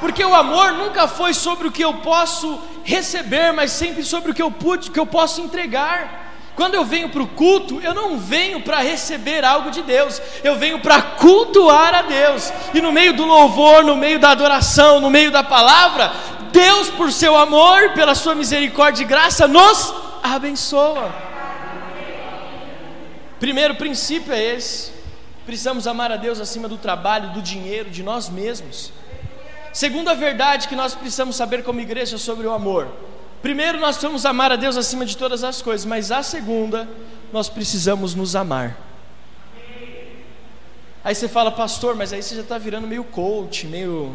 [0.00, 4.34] Porque o amor nunca foi sobre o que eu posso receber, mas sempre sobre o
[4.34, 6.30] que eu pude, que eu posso entregar.
[6.56, 10.56] Quando eu venho para o culto, eu não venho para receber algo de Deus, eu
[10.56, 12.52] venho para cultuar a Deus.
[12.74, 16.12] E no meio do louvor, no meio da adoração, no meio da palavra,
[16.50, 21.14] Deus, por seu amor, pela sua misericórdia e graça, nos abençoa.
[23.38, 24.92] Primeiro princípio é esse:
[25.46, 28.92] precisamos amar a Deus acima do trabalho, do dinheiro, de nós mesmos.
[29.72, 32.88] Segunda verdade que nós precisamos saber como igreja sobre o amor
[33.42, 36.86] Primeiro, nós precisamos amar a Deus acima de todas as coisas, mas a segunda,
[37.32, 38.76] nós precisamos nos amar.
[41.02, 44.14] Aí você fala, pastor, mas aí você já está virando meio coach, meio.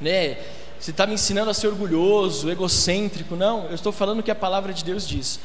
[0.00, 0.38] né?
[0.80, 3.36] Você está me ensinando a ser orgulhoso, egocêntrico.
[3.36, 5.38] Não, eu estou falando o que a palavra de Deus diz.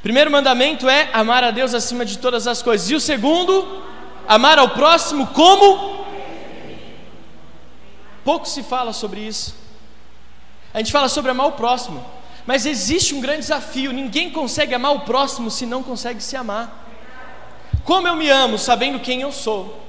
[0.00, 2.88] Primeiro mandamento é amar a Deus acima de todas as coisas.
[2.88, 3.82] E o segundo,
[4.28, 6.01] amar ao próximo como.
[8.24, 9.54] Pouco se fala sobre isso.
[10.72, 12.04] A gente fala sobre amar o próximo,
[12.46, 16.80] mas existe um grande desafio: ninguém consegue amar o próximo se não consegue se amar.
[17.84, 19.80] Como eu me amo, sabendo quem eu sou.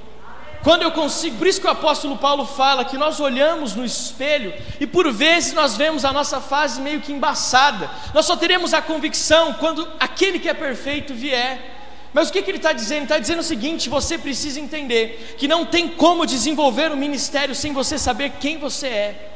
[0.64, 4.54] Quando eu consigo, por isso que o apóstolo Paulo fala que nós olhamos no espelho
[4.80, 7.90] e por vezes nós vemos a nossa fase meio que embaçada.
[8.14, 11.73] Nós só teremos a convicção quando aquele que é perfeito vier.
[12.14, 13.02] Mas o que, que ele está dizendo?
[13.02, 17.72] Está dizendo o seguinte: você precisa entender que não tem como desenvolver o ministério sem
[17.72, 19.30] você saber quem você é.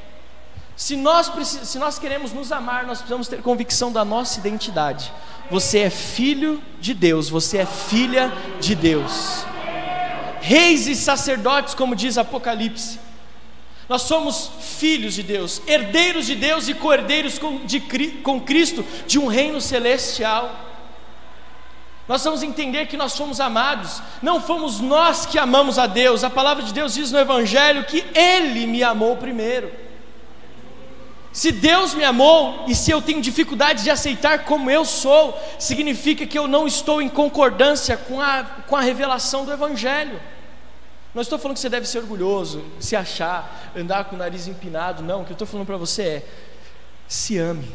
[0.77, 5.13] Se nós, se nós queremos nos amar, nós precisamos ter convicção da nossa identidade.
[5.51, 9.45] Você é filho de Deus, você é filha de Deus.
[10.41, 13.01] Reis e sacerdotes, como diz Apocalipse.
[13.89, 17.81] Nós somos filhos de Deus, herdeiros de Deus e co-herdeiros com, de,
[18.23, 20.68] com Cristo de um reino celestial.
[22.09, 26.31] Nós vamos entender que nós somos amados, não fomos nós que amamos a Deus, a
[26.31, 29.71] palavra de Deus diz no Evangelho que Ele me amou primeiro.
[31.31, 36.27] Se Deus me amou e se eu tenho dificuldade de aceitar como eu sou, significa
[36.27, 40.19] que eu não estou em concordância com a, com a revelação do Evangelho.
[41.15, 45.03] Não estou falando que você deve ser orgulhoso, se achar, andar com o nariz empinado,
[45.03, 45.21] não.
[45.21, 46.27] O que eu estou falando para você é:
[47.07, 47.71] se ame.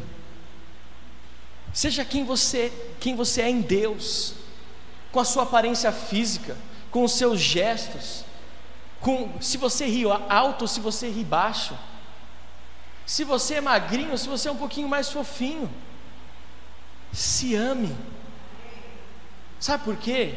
[1.73, 4.35] Seja quem você, quem você é em Deus,
[5.11, 6.55] com a sua aparência física,
[6.91, 8.23] com os seus gestos,
[9.01, 11.75] com se você ri alto ou se você ri baixo
[13.05, 15.69] se você é magrinho, se você é um pouquinho mais fofinho.
[17.11, 17.95] Se ame.
[19.59, 20.35] Sabe por quê?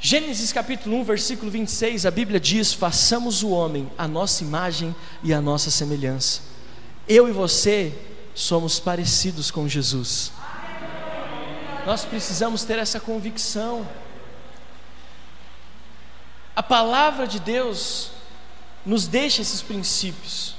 [0.00, 5.32] Gênesis capítulo 1, versículo 26, a Bíblia diz: façamos o homem a nossa imagem e
[5.32, 6.42] a nossa semelhança.
[7.08, 7.96] Eu e você
[8.34, 10.32] somos parecidos com Jesus.
[11.86, 13.86] Nós precisamos ter essa convicção.
[16.56, 18.10] A palavra de Deus
[18.84, 20.56] nos deixa esses princípios.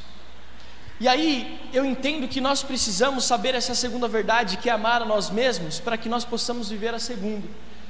[1.02, 5.06] E aí eu entendo que nós precisamos saber essa segunda verdade, que é amar a
[5.06, 7.46] nós mesmos, para que nós possamos viver a segunda.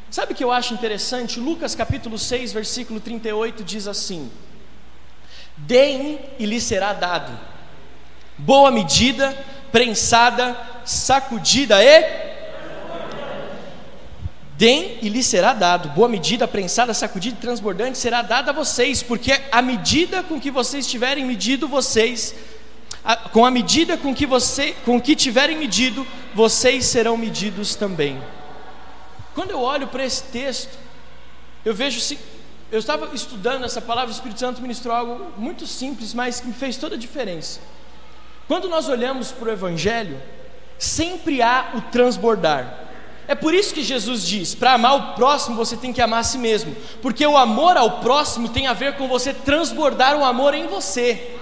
[0.09, 1.39] Sabe o que eu acho interessante?
[1.39, 4.31] Lucas capítulo 6, versículo 38 diz assim:
[5.55, 7.39] Deem e lhe será dado,
[8.35, 9.37] boa medida,
[9.71, 12.36] prensada, sacudida e.
[14.57, 19.03] Deem e lhe será dado, boa medida, prensada, sacudida e transbordante será dada a vocês,
[19.03, 22.33] porque a medida com que vocês tiverem medido, vocês
[23.31, 28.19] com a medida com que você, com que tiverem medido, vocês serão medidos também.
[29.35, 30.75] Quando eu olho para esse texto,
[31.63, 32.17] eu vejo se
[32.71, 36.53] eu estava estudando essa palavra, o Espírito Santo ministrou algo muito simples, mas que me
[36.53, 37.59] fez toda a diferença.
[38.47, 40.19] Quando nós olhamos para o Evangelho,
[40.79, 42.86] sempre há o transbordar.
[43.27, 46.23] É por isso que Jesus diz: para amar o próximo você tem que amar a
[46.23, 50.53] si mesmo, porque o amor ao próximo tem a ver com você transbordar o amor
[50.53, 51.35] em você.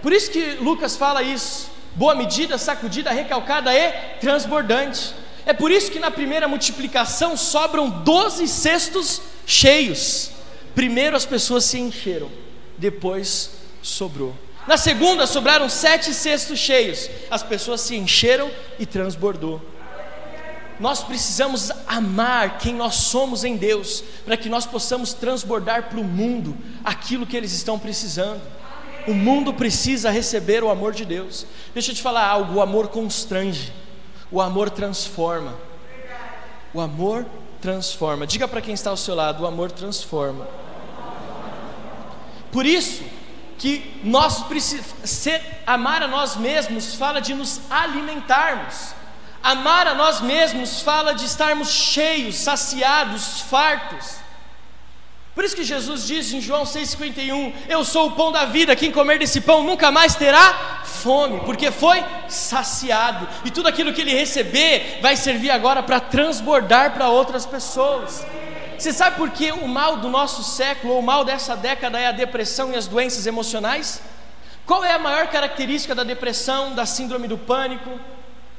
[0.00, 5.14] Por isso que Lucas fala isso: boa medida, sacudida, recalcada e transbordante.
[5.44, 10.30] É por isso que na primeira multiplicação sobram 12 cestos cheios.
[10.74, 12.30] Primeiro as pessoas se encheram,
[12.78, 13.50] depois
[13.82, 14.34] sobrou.
[14.66, 19.60] Na segunda sobraram sete cestos cheios, as pessoas se encheram e transbordou.
[20.82, 26.02] Nós precisamos amar quem nós somos em Deus, para que nós possamos transbordar para o
[26.02, 28.42] mundo aquilo que eles estão precisando.
[29.06, 31.46] O mundo precisa receber o amor de Deus.
[31.72, 33.72] Deixa eu te falar algo: o amor constrange,
[34.28, 35.54] o amor transforma.
[36.74, 37.26] O amor
[37.60, 38.26] transforma.
[38.26, 40.48] Diga para quem está ao seu lado: o amor transforma.
[42.50, 43.04] Por isso
[43.56, 49.00] que nós precisamos amar a nós mesmos fala de nos alimentarmos.
[49.42, 54.22] Amar a nós mesmos fala de estarmos cheios, saciados, fartos.
[55.34, 58.92] Por isso que Jesus diz em João 6,51: Eu sou o pão da vida, quem
[58.92, 64.12] comer desse pão nunca mais terá fome, porque foi saciado, e tudo aquilo que ele
[64.12, 68.24] receber vai servir agora para transbordar para outras pessoas.
[68.78, 72.08] Você sabe por que o mal do nosso século, ou o mal dessa década, é
[72.08, 74.02] a depressão e as doenças emocionais?
[74.66, 77.90] Qual é a maior característica da depressão, da síndrome do pânico,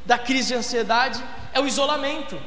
[0.06, 1.24] da crise de ansiedade?
[1.54, 2.40] É o isolamento,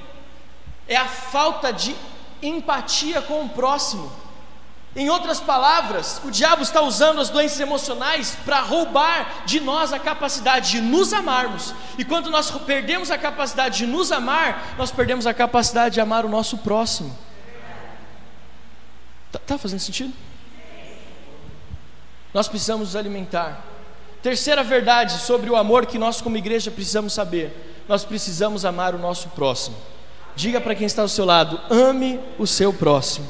[0.89, 1.95] é a falta de
[2.43, 4.11] empatia com o próximo.
[4.97, 9.99] Em outras palavras, o diabo está usando as doenças emocionais para roubar de nós a
[9.99, 11.75] capacidade de nos amarmos.
[11.99, 16.25] E quando nós perdemos a capacidade de nos amar, nós perdemos a capacidade de amar
[16.25, 17.15] o nosso próximo.
[19.27, 20.15] Está tá fazendo sentido?
[22.33, 23.76] Nós precisamos nos alimentar.
[24.27, 28.99] Terceira verdade sobre o amor que nós, como igreja, precisamos saber: nós precisamos amar o
[28.99, 29.77] nosso próximo.
[30.35, 33.25] Diga para quem está ao seu lado: ame o seu próximo.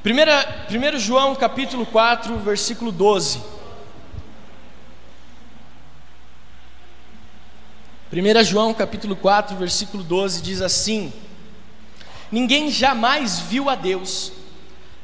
[0.00, 3.42] Primeira, 1 João capítulo 4, versículo 12.
[8.12, 11.12] 1 João capítulo 4, versículo 12 diz assim:
[12.30, 14.40] Ninguém jamais viu a Deus.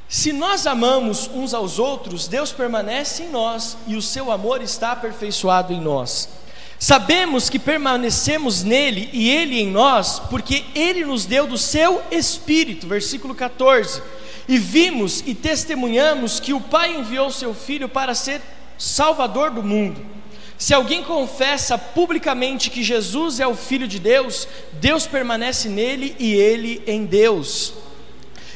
[0.08, 4.92] Se nós amamos uns aos outros, Deus permanece em nós e o seu amor está
[4.92, 6.30] aperfeiçoado em nós.
[6.78, 12.86] Sabemos que permanecemos nele e ele em nós, porque ele nos deu do seu espírito,
[12.86, 14.00] versículo 14.
[14.48, 18.40] E vimos e testemunhamos que o Pai enviou seu filho para ser
[18.78, 20.00] salvador do mundo.
[20.56, 26.32] Se alguém confessa publicamente que Jesus é o Filho de Deus, Deus permanece nele e
[26.34, 27.74] ele em Deus.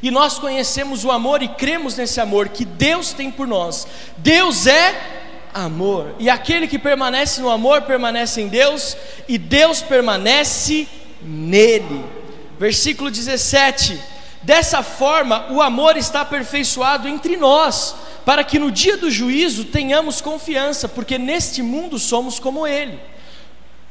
[0.02, 3.86] E nós conhecemos o amor e cremos nesse amor que Deus tem por nós.
[4.16, 5.22] Deus é
[5.54, 8.96] amor, e aquele que permanece no amor permanece em Deus,
[9.28, 10.88] e Deus permanece
[11.22, 12.04] nele.
[12.58, 14.00] Versículo 17:
[14.42, 17.94] Dessa forma, o amor está aperfeiçoado entre nós
[18.24, 22.98] para que no dia do juízo tenhamos confiança, porque neste mundo somos como Ele.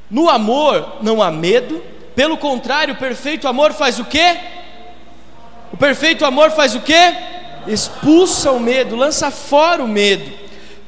[0.10, 1.84] No amor não há medo,
[2.16, 4.38] pelo contrário, o perfeito amor faz o quê?
[5.72, 7.16] O perfeito amor faz o quê?
[7.68, 10.32] Expulsa o medo, lança fora o medo,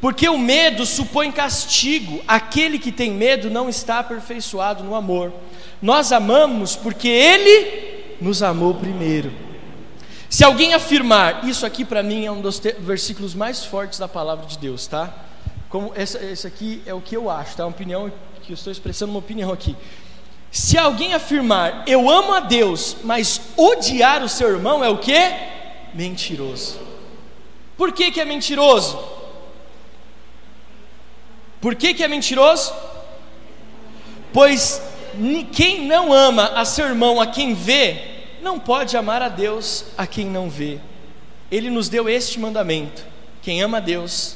[0.02, 5.32] porque o medo supõe castigo, aquele que tem medo não está aperfeiçoado no amor.
[5.82, 9.32] Nós amamos porque Ele nos amou primeiro.
[10.30, 14.48] Se alguém afirmar, isso aqui para mim é um dos versículos mais fortes da palavra
[14.48, 15.14] de Deus, tá?
[15.70, 17.66] Como esse, aqui é o que eu acho, tá?
[17.66, 18.12] Uma opinião
[18.42, 19.76] que eu estou expressando uma opinião aqui.
[20.54, 25.18] Se alguém afirmar, eu amo a Deus, mas odiar o seu irmão é o que?
[25.96, 26.80] Mentiroso.
[27.76, 29.04] Por que, que é mentiroso?
[31.60, 32.72] Por que, que é mentiroso?
[34.32, 34.80] Pois
[35.52, 37.98] quem não ama a seu irmão, a quem vê,
[38.44, 40.78] não pode amar a Deus a quem não vê.
[41.50, 43.04] Ele nos deu este mandamento:
[43.42, 44.36] quem ama a Deus,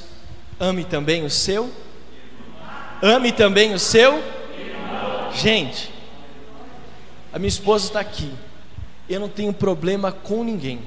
[0.60, 1.70] ame também o seu.
[3.04, 4.24] Ame também o seu.
[5.36, 5.97] Gente,
[7.38, 8.34] a minha esposa está aqui.
[9.08, 10.82] Eu não tenho problema com ninguém.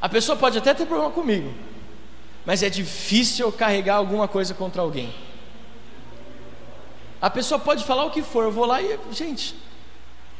[0.00, 1.52] A pessoa pode até ter problema comigo,
[2.46, 5.14] mas é difícil eu carregar alguma coisa contra alguém.
[7.20, 9.54] A pessoa pode falar o que for, eu vou lá e, gente,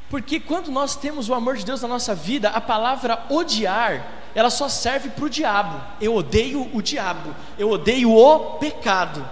[0.09, 4.49] porque quando nós temos o amor de Deus na nossa vida, a palavra odiar, ela
[4.49, 5.79] só serve para o diabo.
[6.01, 9.29] Eu odeio o diabo, eu odeio o pecado.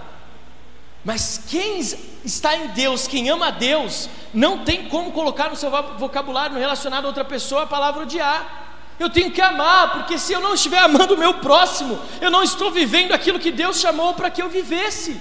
[1.03, 1.79] Mas quem
[2.23, 7.05] está em Deus, quem ama a Deus, não tem como colocar no seu vocabulário relacionado
[7.05, 8.61] a outra pessoa a palavra odiar.
[8.99, 12.43] Eu tenho que amar, porque se eu não estiver amando o meu próximo, eu não
[12.43, 15.19] estou vivendo aquilo que Deus chamou para que eu vivesse.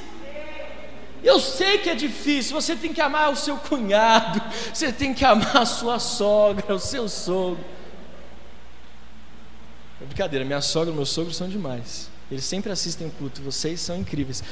[1.22, 4.42] Eu sei que é difícil, você tem que amar o seu cunhado,
[4.74, 7.64] você tem que amar a sua sogra, o seu sogro.
[10.00, 12.10] É brincadeira, minha sogra e meu sogro são demais.
[12.30, 14.42] Eles sempre assistem culto, vocês são incríveis.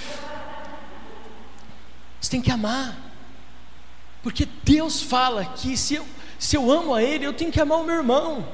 [2.21, 2.97] Você tem que amar,
[4.23, 6.07] porque Deus fala que se eu,
[6.39, 8.47] se eu amo a Ele, eu tenho que amar o meu irmão.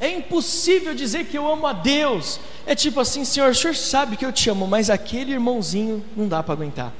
[0.00, 2.40] É impossível dizer que eu amo a Deus.
[2.64, 6.26] É tipo assim, Senhor, o Senhor sabe que eu te amo, mas aquele irmãozinho não
[6.26, 6.90] dá para aguentar.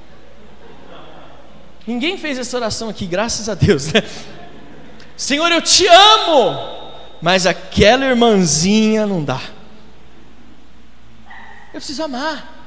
[1.86, 3.90] Ninguém fez essa oração aqui, graças a Deus.
[3.90, 4.02] Né?
[5.16, 9.40] Senhor, eu te amo, mas aquela irmãzinha não dá.
[11.72, 12.59] Eu preciso amar.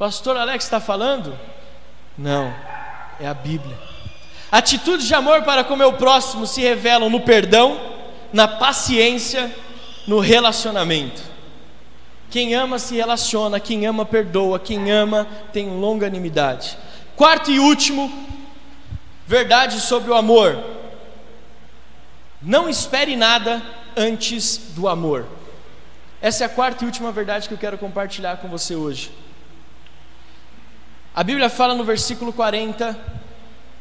[0.00, 1.38] Pastor Alex está falando?
[2.16, 2.50] Não,
[3.20, 3.78] é a Bíblia.
[4.50, 7.78] Atitudes de amor para com o meu próximo se revelam no perdão
[8.32, 9.54] na paciência,
[10.06, 11.20] no relacionamento.
[12.30, 16.78] Quem ama se relaciona, quem ama perdoa, quem ama tem longanimidade.
[17.14, 18.10] Quarto e último,
[19.26, 20.64] verdade sobre o amor.
[22.40, 23.62] Não espere nada
[23.94, 25.26] antes do amor.
[26.22, 29.12] Essa é a quarta e última verdade que eu quero compartilhar com você hoje.
[31.12, 32.96] A Bíblia fala no versículo 40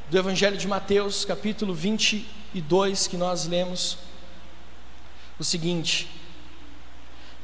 [0.09, 3.99] do Evangelho de Mateus, capítulo 22, que nós lemos
[5.37, 6.09] o seguinte: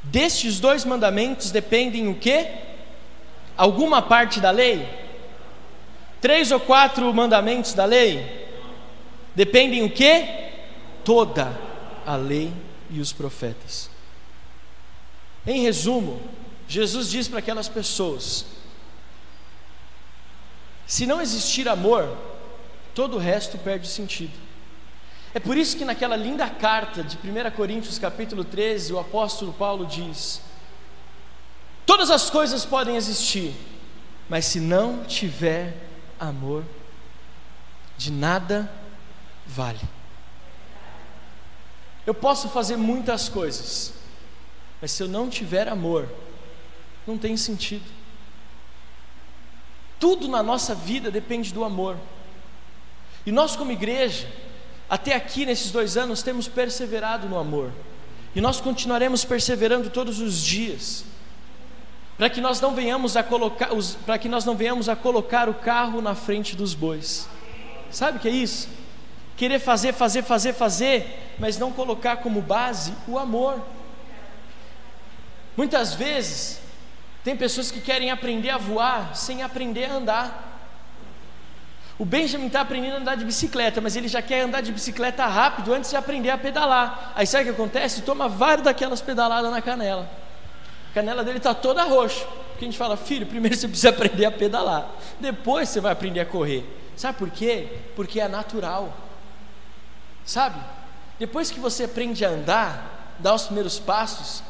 [0.02, 2.48] destes dois mandamentos dependem o que?
[3.56, 4.88] Alguma parte da lei?
[6.20, 8.48] Três ou quatro mandamentos da lei?
[9.36, 10.24] Dependem o que?
[11.04, 11.56] Toda
[12.04, 12.52] a lei
[12.90, 13.88] e os profetas.
[15.46, 16.20] Em resumo,
[16.66, 18.55] Jesus diz para aquelas pessoas:
[20.86, 22.16] se não existir amor,
[22.94, 24.32] todo o resto perde sentido.
[25.34, 29.84] É por isso que naquela linda carta de 1 Coríntios capítulo 13, o apóstolo Paulo
[29.84, 30.40] diz:
[31.84, 33.54] Todas as coisas podem existir,
[34.28, 35.76] mas se não tiver
[36.18, 36.64] amor,
[37.98, 38.70] de nada
[39.46, 39.80] vale.
[42.06, 43.92] Eu posso fazer muitas coisas,
[44.80, 46.08] mas se eu não tiver amor,
[47.06, 47.95] não tem sentido.
[49.98, 51.96] Tudo na nossa vida depende do amor.
[53.24, 54.28] E nós, como igreja,
[54.88, 57.72] até aqui, nesses dois anos, temos perseverado no amor,
[58.34, 61.04] e nós continuaremos perseverando todos os dias,
[62.16, 63.70] para que nós não venhamos a colocar,
[64.04, 67.28] para que nós não venhamos a colocar o carro na frente dos bois.
[67.90, 68.68] Sabe o que é isso?
[69.36, 73.60] Querer fazer, fazer, fazer, fazer, mas não colocar como base o amor.
[75.56, 76.60] Muitas vezes
[77.26, 80.70] tem pessoas que querem aprender a voar sem aprender a andar.
[81.98, 85.26] O Benjamin está aprendendo a andar de bicicleta, mas ele já quer andar de bicicleta
[85.26, 87.12] rápido antes de aprender a pedalar.
[87.16, 88.02] Aí sabe o que acontece?
[88.02, 90.08] Toma várias daquelas pedaladas na canela.
[90.92, 92.24] A canela dele está toda roxa.
[92.50, 94.88] Porque a gente fala, filho, primeiro você precisa aprender a pedalar.
[95.18, 96.64] Depois você vai aprender a correr.
[96.94, 97.80] Sabe por quê?
[97.96, 98.96] Porque é natural.
[100.24, 100.60] Sabe?
[101.18, 104.44] Depois que você aprende a andar, dar os primeiros passos,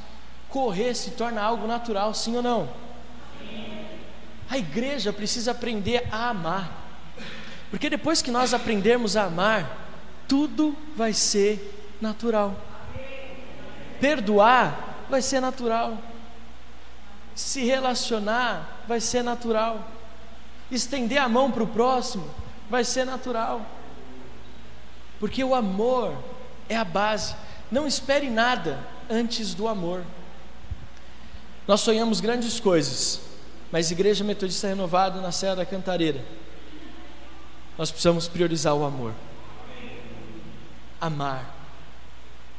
[0.48, 2.68] correr se torna algo natural, sim ou não?
[4.48, 6.70] A igreja precisa aprender a amar.
[7.70, 9.86] Porque depois que nós aprendermos a amar,
[10.28, 12.54] tudo vai ser natural.
[14.00, 15.98] Perdoar vai ser natural.
[17.34, 19.88] Se relacionar vai ser natural.
[20.70, 22.28] Estender a mão para o próximo
[22.70, 23.64] vai ser natural.
[25.18, 26.16] Porque o amor
[26.68, 27.34] é a base.
[27.70, 28.78] Não espere nada
[29.10, 30.04] antes do amor.
[31.66, 33.20] Nós sonhamos grandes coisas,
[33.72, 36.24] mas Igreja Metodista Renovada na Serra da Cantareira
[37.78, 39.12] nós precisamos priorizar o amor.
[41.00, 41.54] Amar.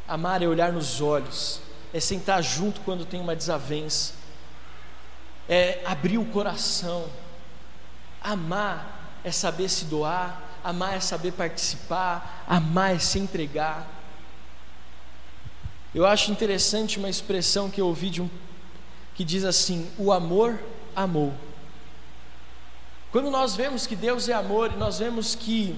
[0.07, 1.59] Amar é olhar nos olhos,
[1.93, 4.13] é sentar junto quando tem uma desavença,
[5.49, 7.07] é abrir o coração.
[8.21, 13.87] Amar é saber se doar, amar é saber participar, amar é se entregar.
[15.95, 18.29] Eu acho interessante uma expressão que eu ouvi de um
[19.17, 20.57] que diz assim: o amor
[20.95, 21.33] amou.
[23.11, 25.75] Quando nós vemos que Deus é amor e nós vemos que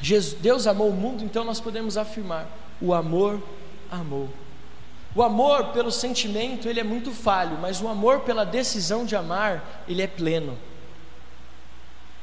[0.00, 2.46] Jesus, Deus amou o mundo, então nós podemos afirmar:
[2.80, 3.42] o amor
[3.90, 4.30] amou.
[5.14, 9.84] O amor pelo sentimento, ele é muito falho, mas o amor pela decisão de amar,
[9.86, 10.56] ele é pleno.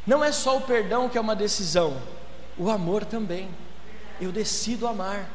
[0.07, 2.01] Não é só o perdão que é uma decisão,
[2.57, 3.49] o amor também.
[4.21, 5.29] Eu decido amar.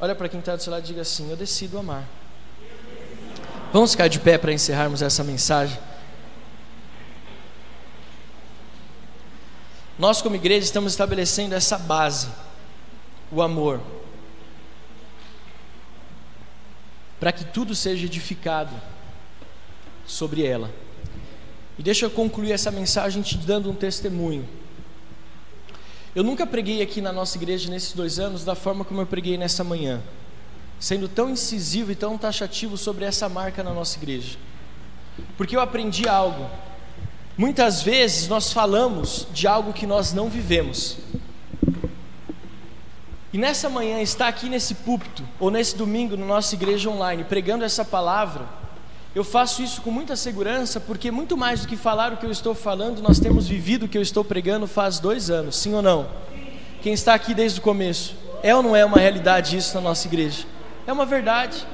[0.00, 2.08] Olha para quem está do seu lado e diga assim: Eu decido amar.
[3.72, 5.78] Vamos ficar de pé para encerrarmos essa mensagem.
[9.98, 12.28] Nós, como igreja, estamos estabelecendo essa base,
[13.30, 13.80] o amor.
[17.22, 18.74] para que tudo seja edificado
[20.04, 20.68] sobre ela.
[21.78, 24.44] E deixa eu concluir essa mensagem te dando um testemunho.
[26.16, 29.38] Eu nunca preguei aqui na nossa igreja nesses dois anos da forma como eu preguei
[29.38, 30.02] nessa manhã,
[30.82, 34.36] sendo tão incisivo e tão taxativo sobre essa marca na nossa igreja,
[35.36, 36.50] porque eu aprendi algo.
[37.38, 40.98] Muitas vezes nós falamos de algo que nós não vivemos.
[43.32, 47.64] E nessa manhã, estar aqui nesse púlpito, ou nesse domingo, na nossa igreja online, pregando
[47.64, 48.44] essa palavra,
[49.14, 52.30] eu faço isso com muita segurança, porque muito mais do que falar o que eu
[52.32, 55.80] estou falando, nós temos vivido o que eu estou pregando faz dois anos, sim ou
[55.80, 56.08] não?
[56.82, 60.08] Quem está aqui desde o começo, é ou não é uma realidade isso na nossa
[60.08, 60.44] igreja?
[60.86, 61.66] É uma verdade.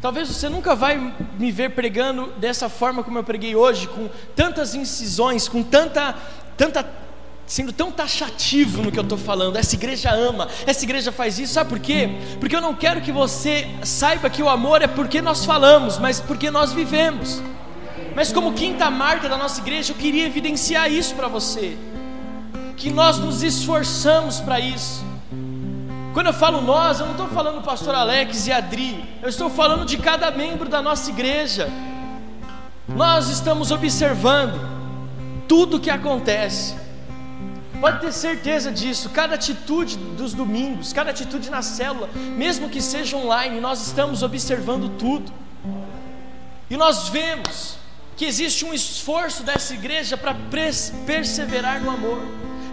[0.00, 4.74] Talvez você nunca vai me ver pregando dessa forma como eu preguei hoje, com tantas
[4.74, 6.14] incisões, com tanta,
[6.56, 6.86] tanta
[7.46, 9.56] sendo tão taxativo no que eu estou falando.
[9.56, 12.08] Essa igreja ama, essa igreja faz isso, sabe por quê?
[12.38, 16.20] Porque eu não quero que você saiba que o amor é porque nós falamos, mas
[16.20, 17.42] porque nós vivemos.
[18.14, 21.76] Mas como quinta marca da nossa igreja, eu queria evidenciar isso para você,
[22.76, 25.09] que nós nos esforçamos para isso.
[26.12, 29.48] Quando eu falo nós, eu não estou falando do pastor Alex e Adri, eu estou
[29.48, 31.68] falando de cada membro da nossa igreja.
[32.88, 34.58] Nós estamos observando
[35.46, 36.74] tudo o que acontece.
[37.80, 39.08] Pode ter certeza disso.
[39.10, 44.90] Cada atitude dos domingos, cada atitude na célula, mesmo que seja online, nós estamos observando
[44.98, 45.32] tudo.
[46.68, 47.78] E nós vemos
[48.20, 50.36] que existe um esforço dessa igreja para
[51.06, 52.22] perseverar no amor.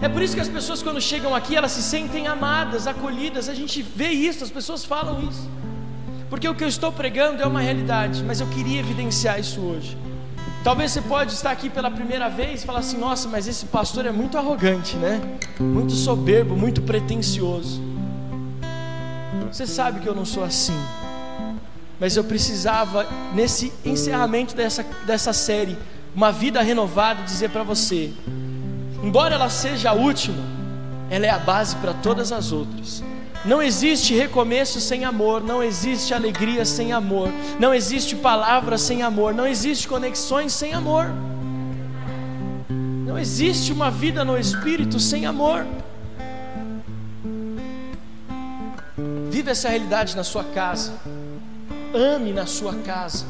[0.02, 3.48] É por isso que as pessoas quando chegam aqui, elas se sentem amadas, acolhidas.
[3.48, 5.48] A gente vê isso, as pessoas falam isso.
[6.28, 9.96] Porque o que eu estou pregando é uma realidade, mas eu queria evidenciar isso hoje.
[10.62, 14.04] Talvez você pode estar aqui pela primeira vez e falar assim: "Nossa, mas esse pastor
[14.04, 15.18] é muito arrogante, né?
[15.58, 17.80] Muito soberbo, muito pretensioso".
[19.50, 20.78] Você sabe que eu não sou assim.
[22.00, 25.76] Mas eu precisava nesse encerramento dessa dessa série,
[26.14, 28.12] uma vida renovada, dizer para você:
[29.02, 30.42] embora ela seja a última,
[31.10, 33.02] ela é a base para todas as outras.
[33.44, 39.32] Não existe recomeço sem amor, não existe alegria sem amor, não existe palavras sem amor,
[39.32, 41.06] não existe conexões sem amor.
[43.06, 45.66] Não existe uma vida no espírito sem amor.
[49.30, 50.92] Viva essa realidade na sua casa.
[51.94, 53.24] Ame na sua casa.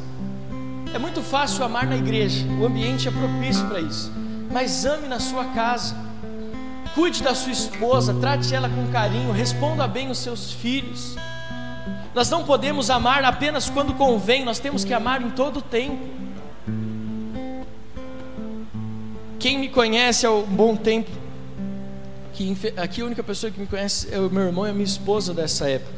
[0.92, 4.11] É muito fácil amar na igreja, o ambiente é propício para isso.
[4.50, 5.94] Mas ame na sua casa.
[6.94, 11.16] Cuide da sua esposa, trate ela com carinho, responda bem os seus filhos.
[12.14, 16.09] Nós não podemos amar apenas quando convém, nós temos que amar em todo o tempo.
[19.38, 21.11] Quem me conhece há um bom tempo,
[22.76, 25.32] aqui a única pessoa que me conhece é o meu irmão e a minha esposa
[25.32, 25.97] dessa época.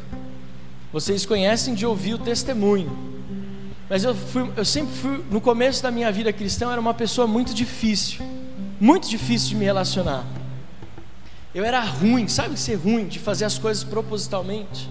[0.93, 3.11] Vocês conhecem de ouvir o testemunho.
[3.89, 6.95] Mas eu, fui, eu sempre fui, no começo da minha vida cristã, eu era uma
[6.95, 8.25] pessoa muito difícil,
[8.81, 10.25] muito difícil de me relacionar.
[11.53, 14.89] Eu era ruim, sabe ser ruim, de fazer as coisas propositalmente.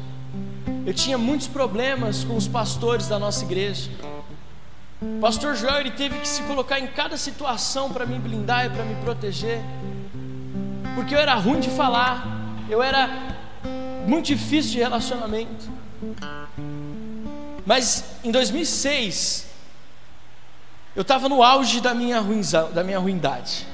[0.86, 3.90] Eu tinha muitos problemas com os pastores da nossa igreja.
[5.02, 8.70] O pastor Joel ele teve que se colocar em cada situação para me blindar e
[8.70, 9.62] para me proteger.
[10.96, 12.28] Porque eu era ruim de falar,
[12.70, 13.10] eu era
[14.06, 15.70] muito difícil de relacionamento.
[17.66, 19.48] Mas em 2006,
[20.96, 23.68] eu estava no auge da minha, ruinza, da minha ruindade.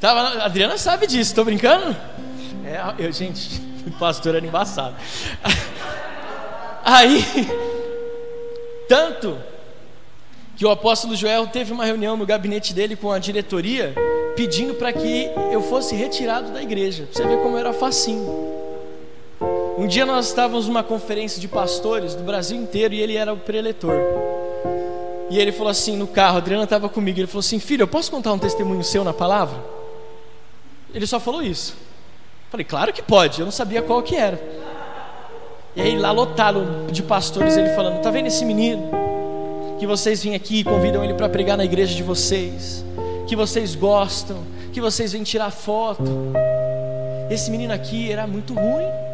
[0.00, 1.96] Tava, a Adriana sabe disso, estou brincando?
[2.64, 3.60] É, eu, gente,
[3.98, 4.94] pastor era embaçado.
[6.84, 7.24] Aí,
[8.88, 9.38] tanto
[10.56, 13.94] que o apóstolo Joel teve uma reunião no gabinete dele com a diretoria,
[14.34, 17.04] pedindo para que eu fosse retirado da igreja.
[17.04, 18.57] Pra você ver como era facinho.
[19.78, 23.36] Um dia nós estávamos numa conferência de pastores do Brasil inteiro e ele era o
[23.36, 23.94] preletor.
[25.30, 27.86] E ele falou assim no carro, a Adriana estava comigo, ele falou assim: Filho, eu
[27.86, 29.56] posso contar um testemunho seu na palavra?
[30.92, 31.76] Ele só falou isso.
[32.50, 34.42] Falei, claro que pode, eu não sabia qual que era.
[35.76, 38.90] E aí lá lotado de pastores, ele falando, tá vendo esse menino?
[39.78, 42.84] Que vocês vêm aqui e convidam ele para pregar na igreja de vocês,
[43.28, 44.38] que vocês gostam,
[44.72, 46.02] que vocês vêm tirar foto.
[47.30, 49.07] Esse menino aqui era muito ruim.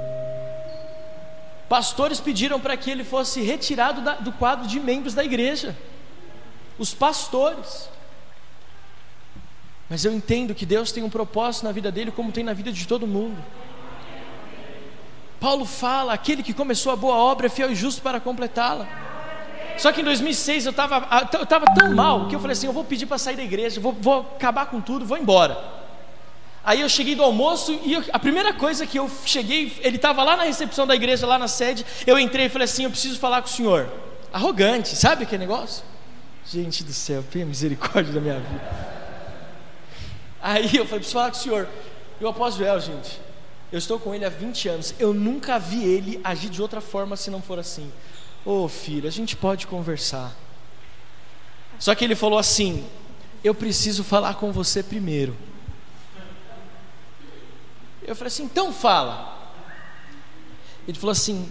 [1.74, 5.76] Pastores pediram para que ele fosse retirado da, do quadro de membros da igreja.
[6.78, 7.90] Os pastores.
[9.90, 12.70] Mas eu entendo que Deus tem um propósito na vida dele, como tem na vida
[12.70, 13.42] de todo mundo.
[15.40, 18.86] Paulo fala: aquele que começou a boa obra é fiel e justo para completá-la.
[19.76, 22.84] Só que em 2006 eu estava eu tão mal que eu falei assim: eu vou
[22.84, 25.58] pedir para sair da igreja, vou, vou acabar com tudo, vou embora.
[26.64, 30.24] Aí eu cheguei do almoço e eu, a primeira coisa que eu cheguei, ele estava
[30.24, 31.84] lá na recepção da igreja, lá na sede.
[32.06, 33.86] Eu entrei e falei assim: Eu preciso falar com o senhor.
[34.32, 35.84] Arrogante, sabe aquele negócio?
[36.50, 38.94] Gente do céu, tenha misericórdia da minha vida.
[40.40, 41.68] Aí eu falei: Preciso falar com o senhor.
[42.18, 43.20] E o apóstolo Joel, gente,
[43.70, 44.94] eu estou com ele há 20 anos.
[44.98, 47.92] Eu nunca vi ele agir de outra forma se não for assim.
[48.42, 50.34] Ô oh, filho, a gente pode conversar.
[51.78, 52.86] Só que ele falou assim:
[53.42, 55.36] Eu preciso falar com você primeiro.
[58.04, 59.52] Eu falei assim: então fala.
[60.86, 61.50] Ele falou assim: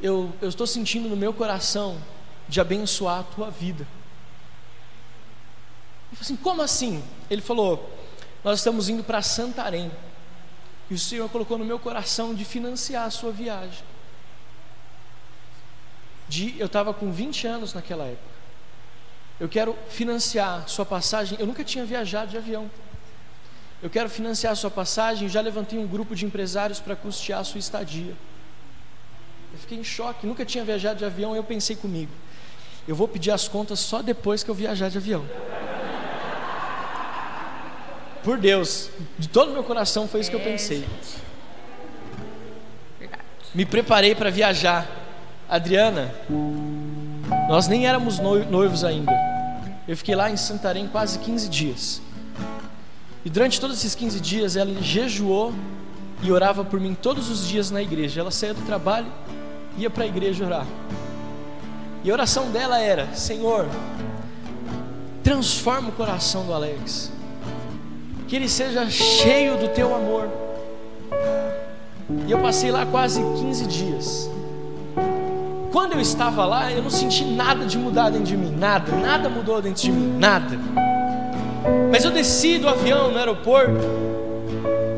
[0.00, 2.00] eu, eu estou sentindo no meu coração
[2.48, 3.86] de abençoar a tua vida.
[6.10, 7.04] Eu falei assim: como assim?
[7.28, 7.90] Ele falou:
[8.42, 9.90] nós estamos indo para Santarém.
[10.88, 13.84] E o Senhor colocou no meu coração de financiar a sua viagem.
[16.28, 18.30] De, eu estava com 20 anos naquela época.
[19.38, 21.38] Eu quero financiar sua passagem.
[21.40, 22.70] Eu nunca tinha viajado de avião.
[23.82, 25.28] Eu quero financiar a sua passagem.
[25.28, 28.14] Já levantei um grupo de empresários para custear a sua estadia.
[29.52, 31.34] Eu fiquei em choque, nunca tinha viajado de avião.
[31.34, 32.12] Eu pensei comigo:
[32.86, 35.24] eu vou pedir as contas só depois que eu viajar de avião.
[38.22, 40.86] Por Deus, de todo o meu coração foi isso que eu pensei.
[43.54, 44.86] Me preparei para viajar.
[45.48, 46.14] Adriana,
[47.48, 49.10] nós nem éramos noivos ainda.
[49.88, 52.02] Eu fiquei lá em Santarém quase 15 dias.
[53.24, 55.52] E durante todos esses 15 dias ela jejuou
[56.22, 58.20] e orava por mim todos os dias na igreja.
[58.20, 59.06] Ela saía do trabalho,
[59.76, 60.66] ia para a igreja orar.
[62.02, 63.68] E a oração dela era: Senhor,
[65.22, 67.12] transforma o coração do Alex,
[68.26, 70.28] que ele seja cheio do teu amor.
[72.26, 74.30] E eu passei lá quase 15 dias.
[75.70, 79.28] Quando eu estava lá, eu não senti nada de mudar dentro de mim, nada, nada
[79.28, 80.58] mudou dentro de mim, nada.
[81.90, 83.84] Mas eu desci do avião no aeroporto.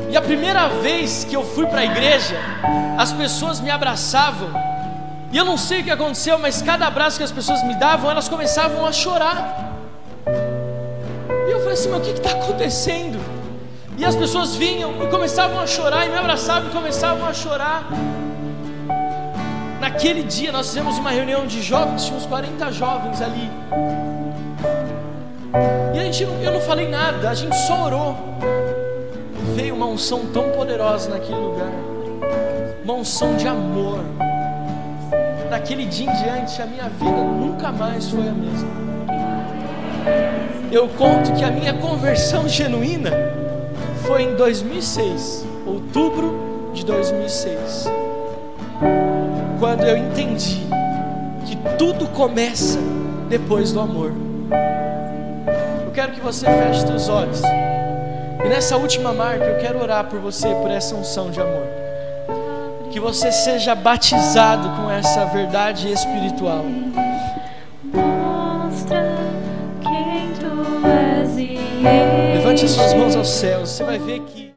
[0.09, 2.35] E a primeira vez que eu fui para a igreja,
[2.97, 4.49] as pessoas me abraçavam.
[5.31, 8.11] E eu não sei o que aconteceu, mas cada abraço que as pessoas me davam,
[8.11, 9.73] elas começavam a chorar.
[11.47, 13.19] E eu falei assim: mas o que está acontecendo?
[13.97, 17.87] E as pessoas vinham e começavam a chorar, e me abraçavam e começavam a chorar.
[19.79, 23.49] Naquele dia nós fizemos uma reunião de jovens, tinha uns 40 jovens ali.
[25.93, 28.17] E a gente, eu não falei nada, a gente só orou.
[29.39, 31.71] E veio uma unção tão poderosa naquele lugar
[32.83, 34.03] uma unção de amor.
[35.49, 38.83] Daquele dia em diante, a minha vida nunca mais foi a mesma.
[40.71, 43.11] Eu conto que a minha conversão genuína
[44.05, 47.85] foi em 2006, outubro de 2006,
[49.59, 50.61] quando eu entendi
[51.45, 52.79] que tudo começa
[53.29, 54.11] depois do amor
[55.93, 57.41] quero que você feche seus olhos.
[58.43, 61.67] E nessa última marca, eu quero orar por você, por essa unção de amor.
[62.91, 66.65] Que você seja batizado com essa verdade espiritual.
[72.33, 73.69] Levante as suas mãos aos céus.
[73.69, 74.42] Você vai ver que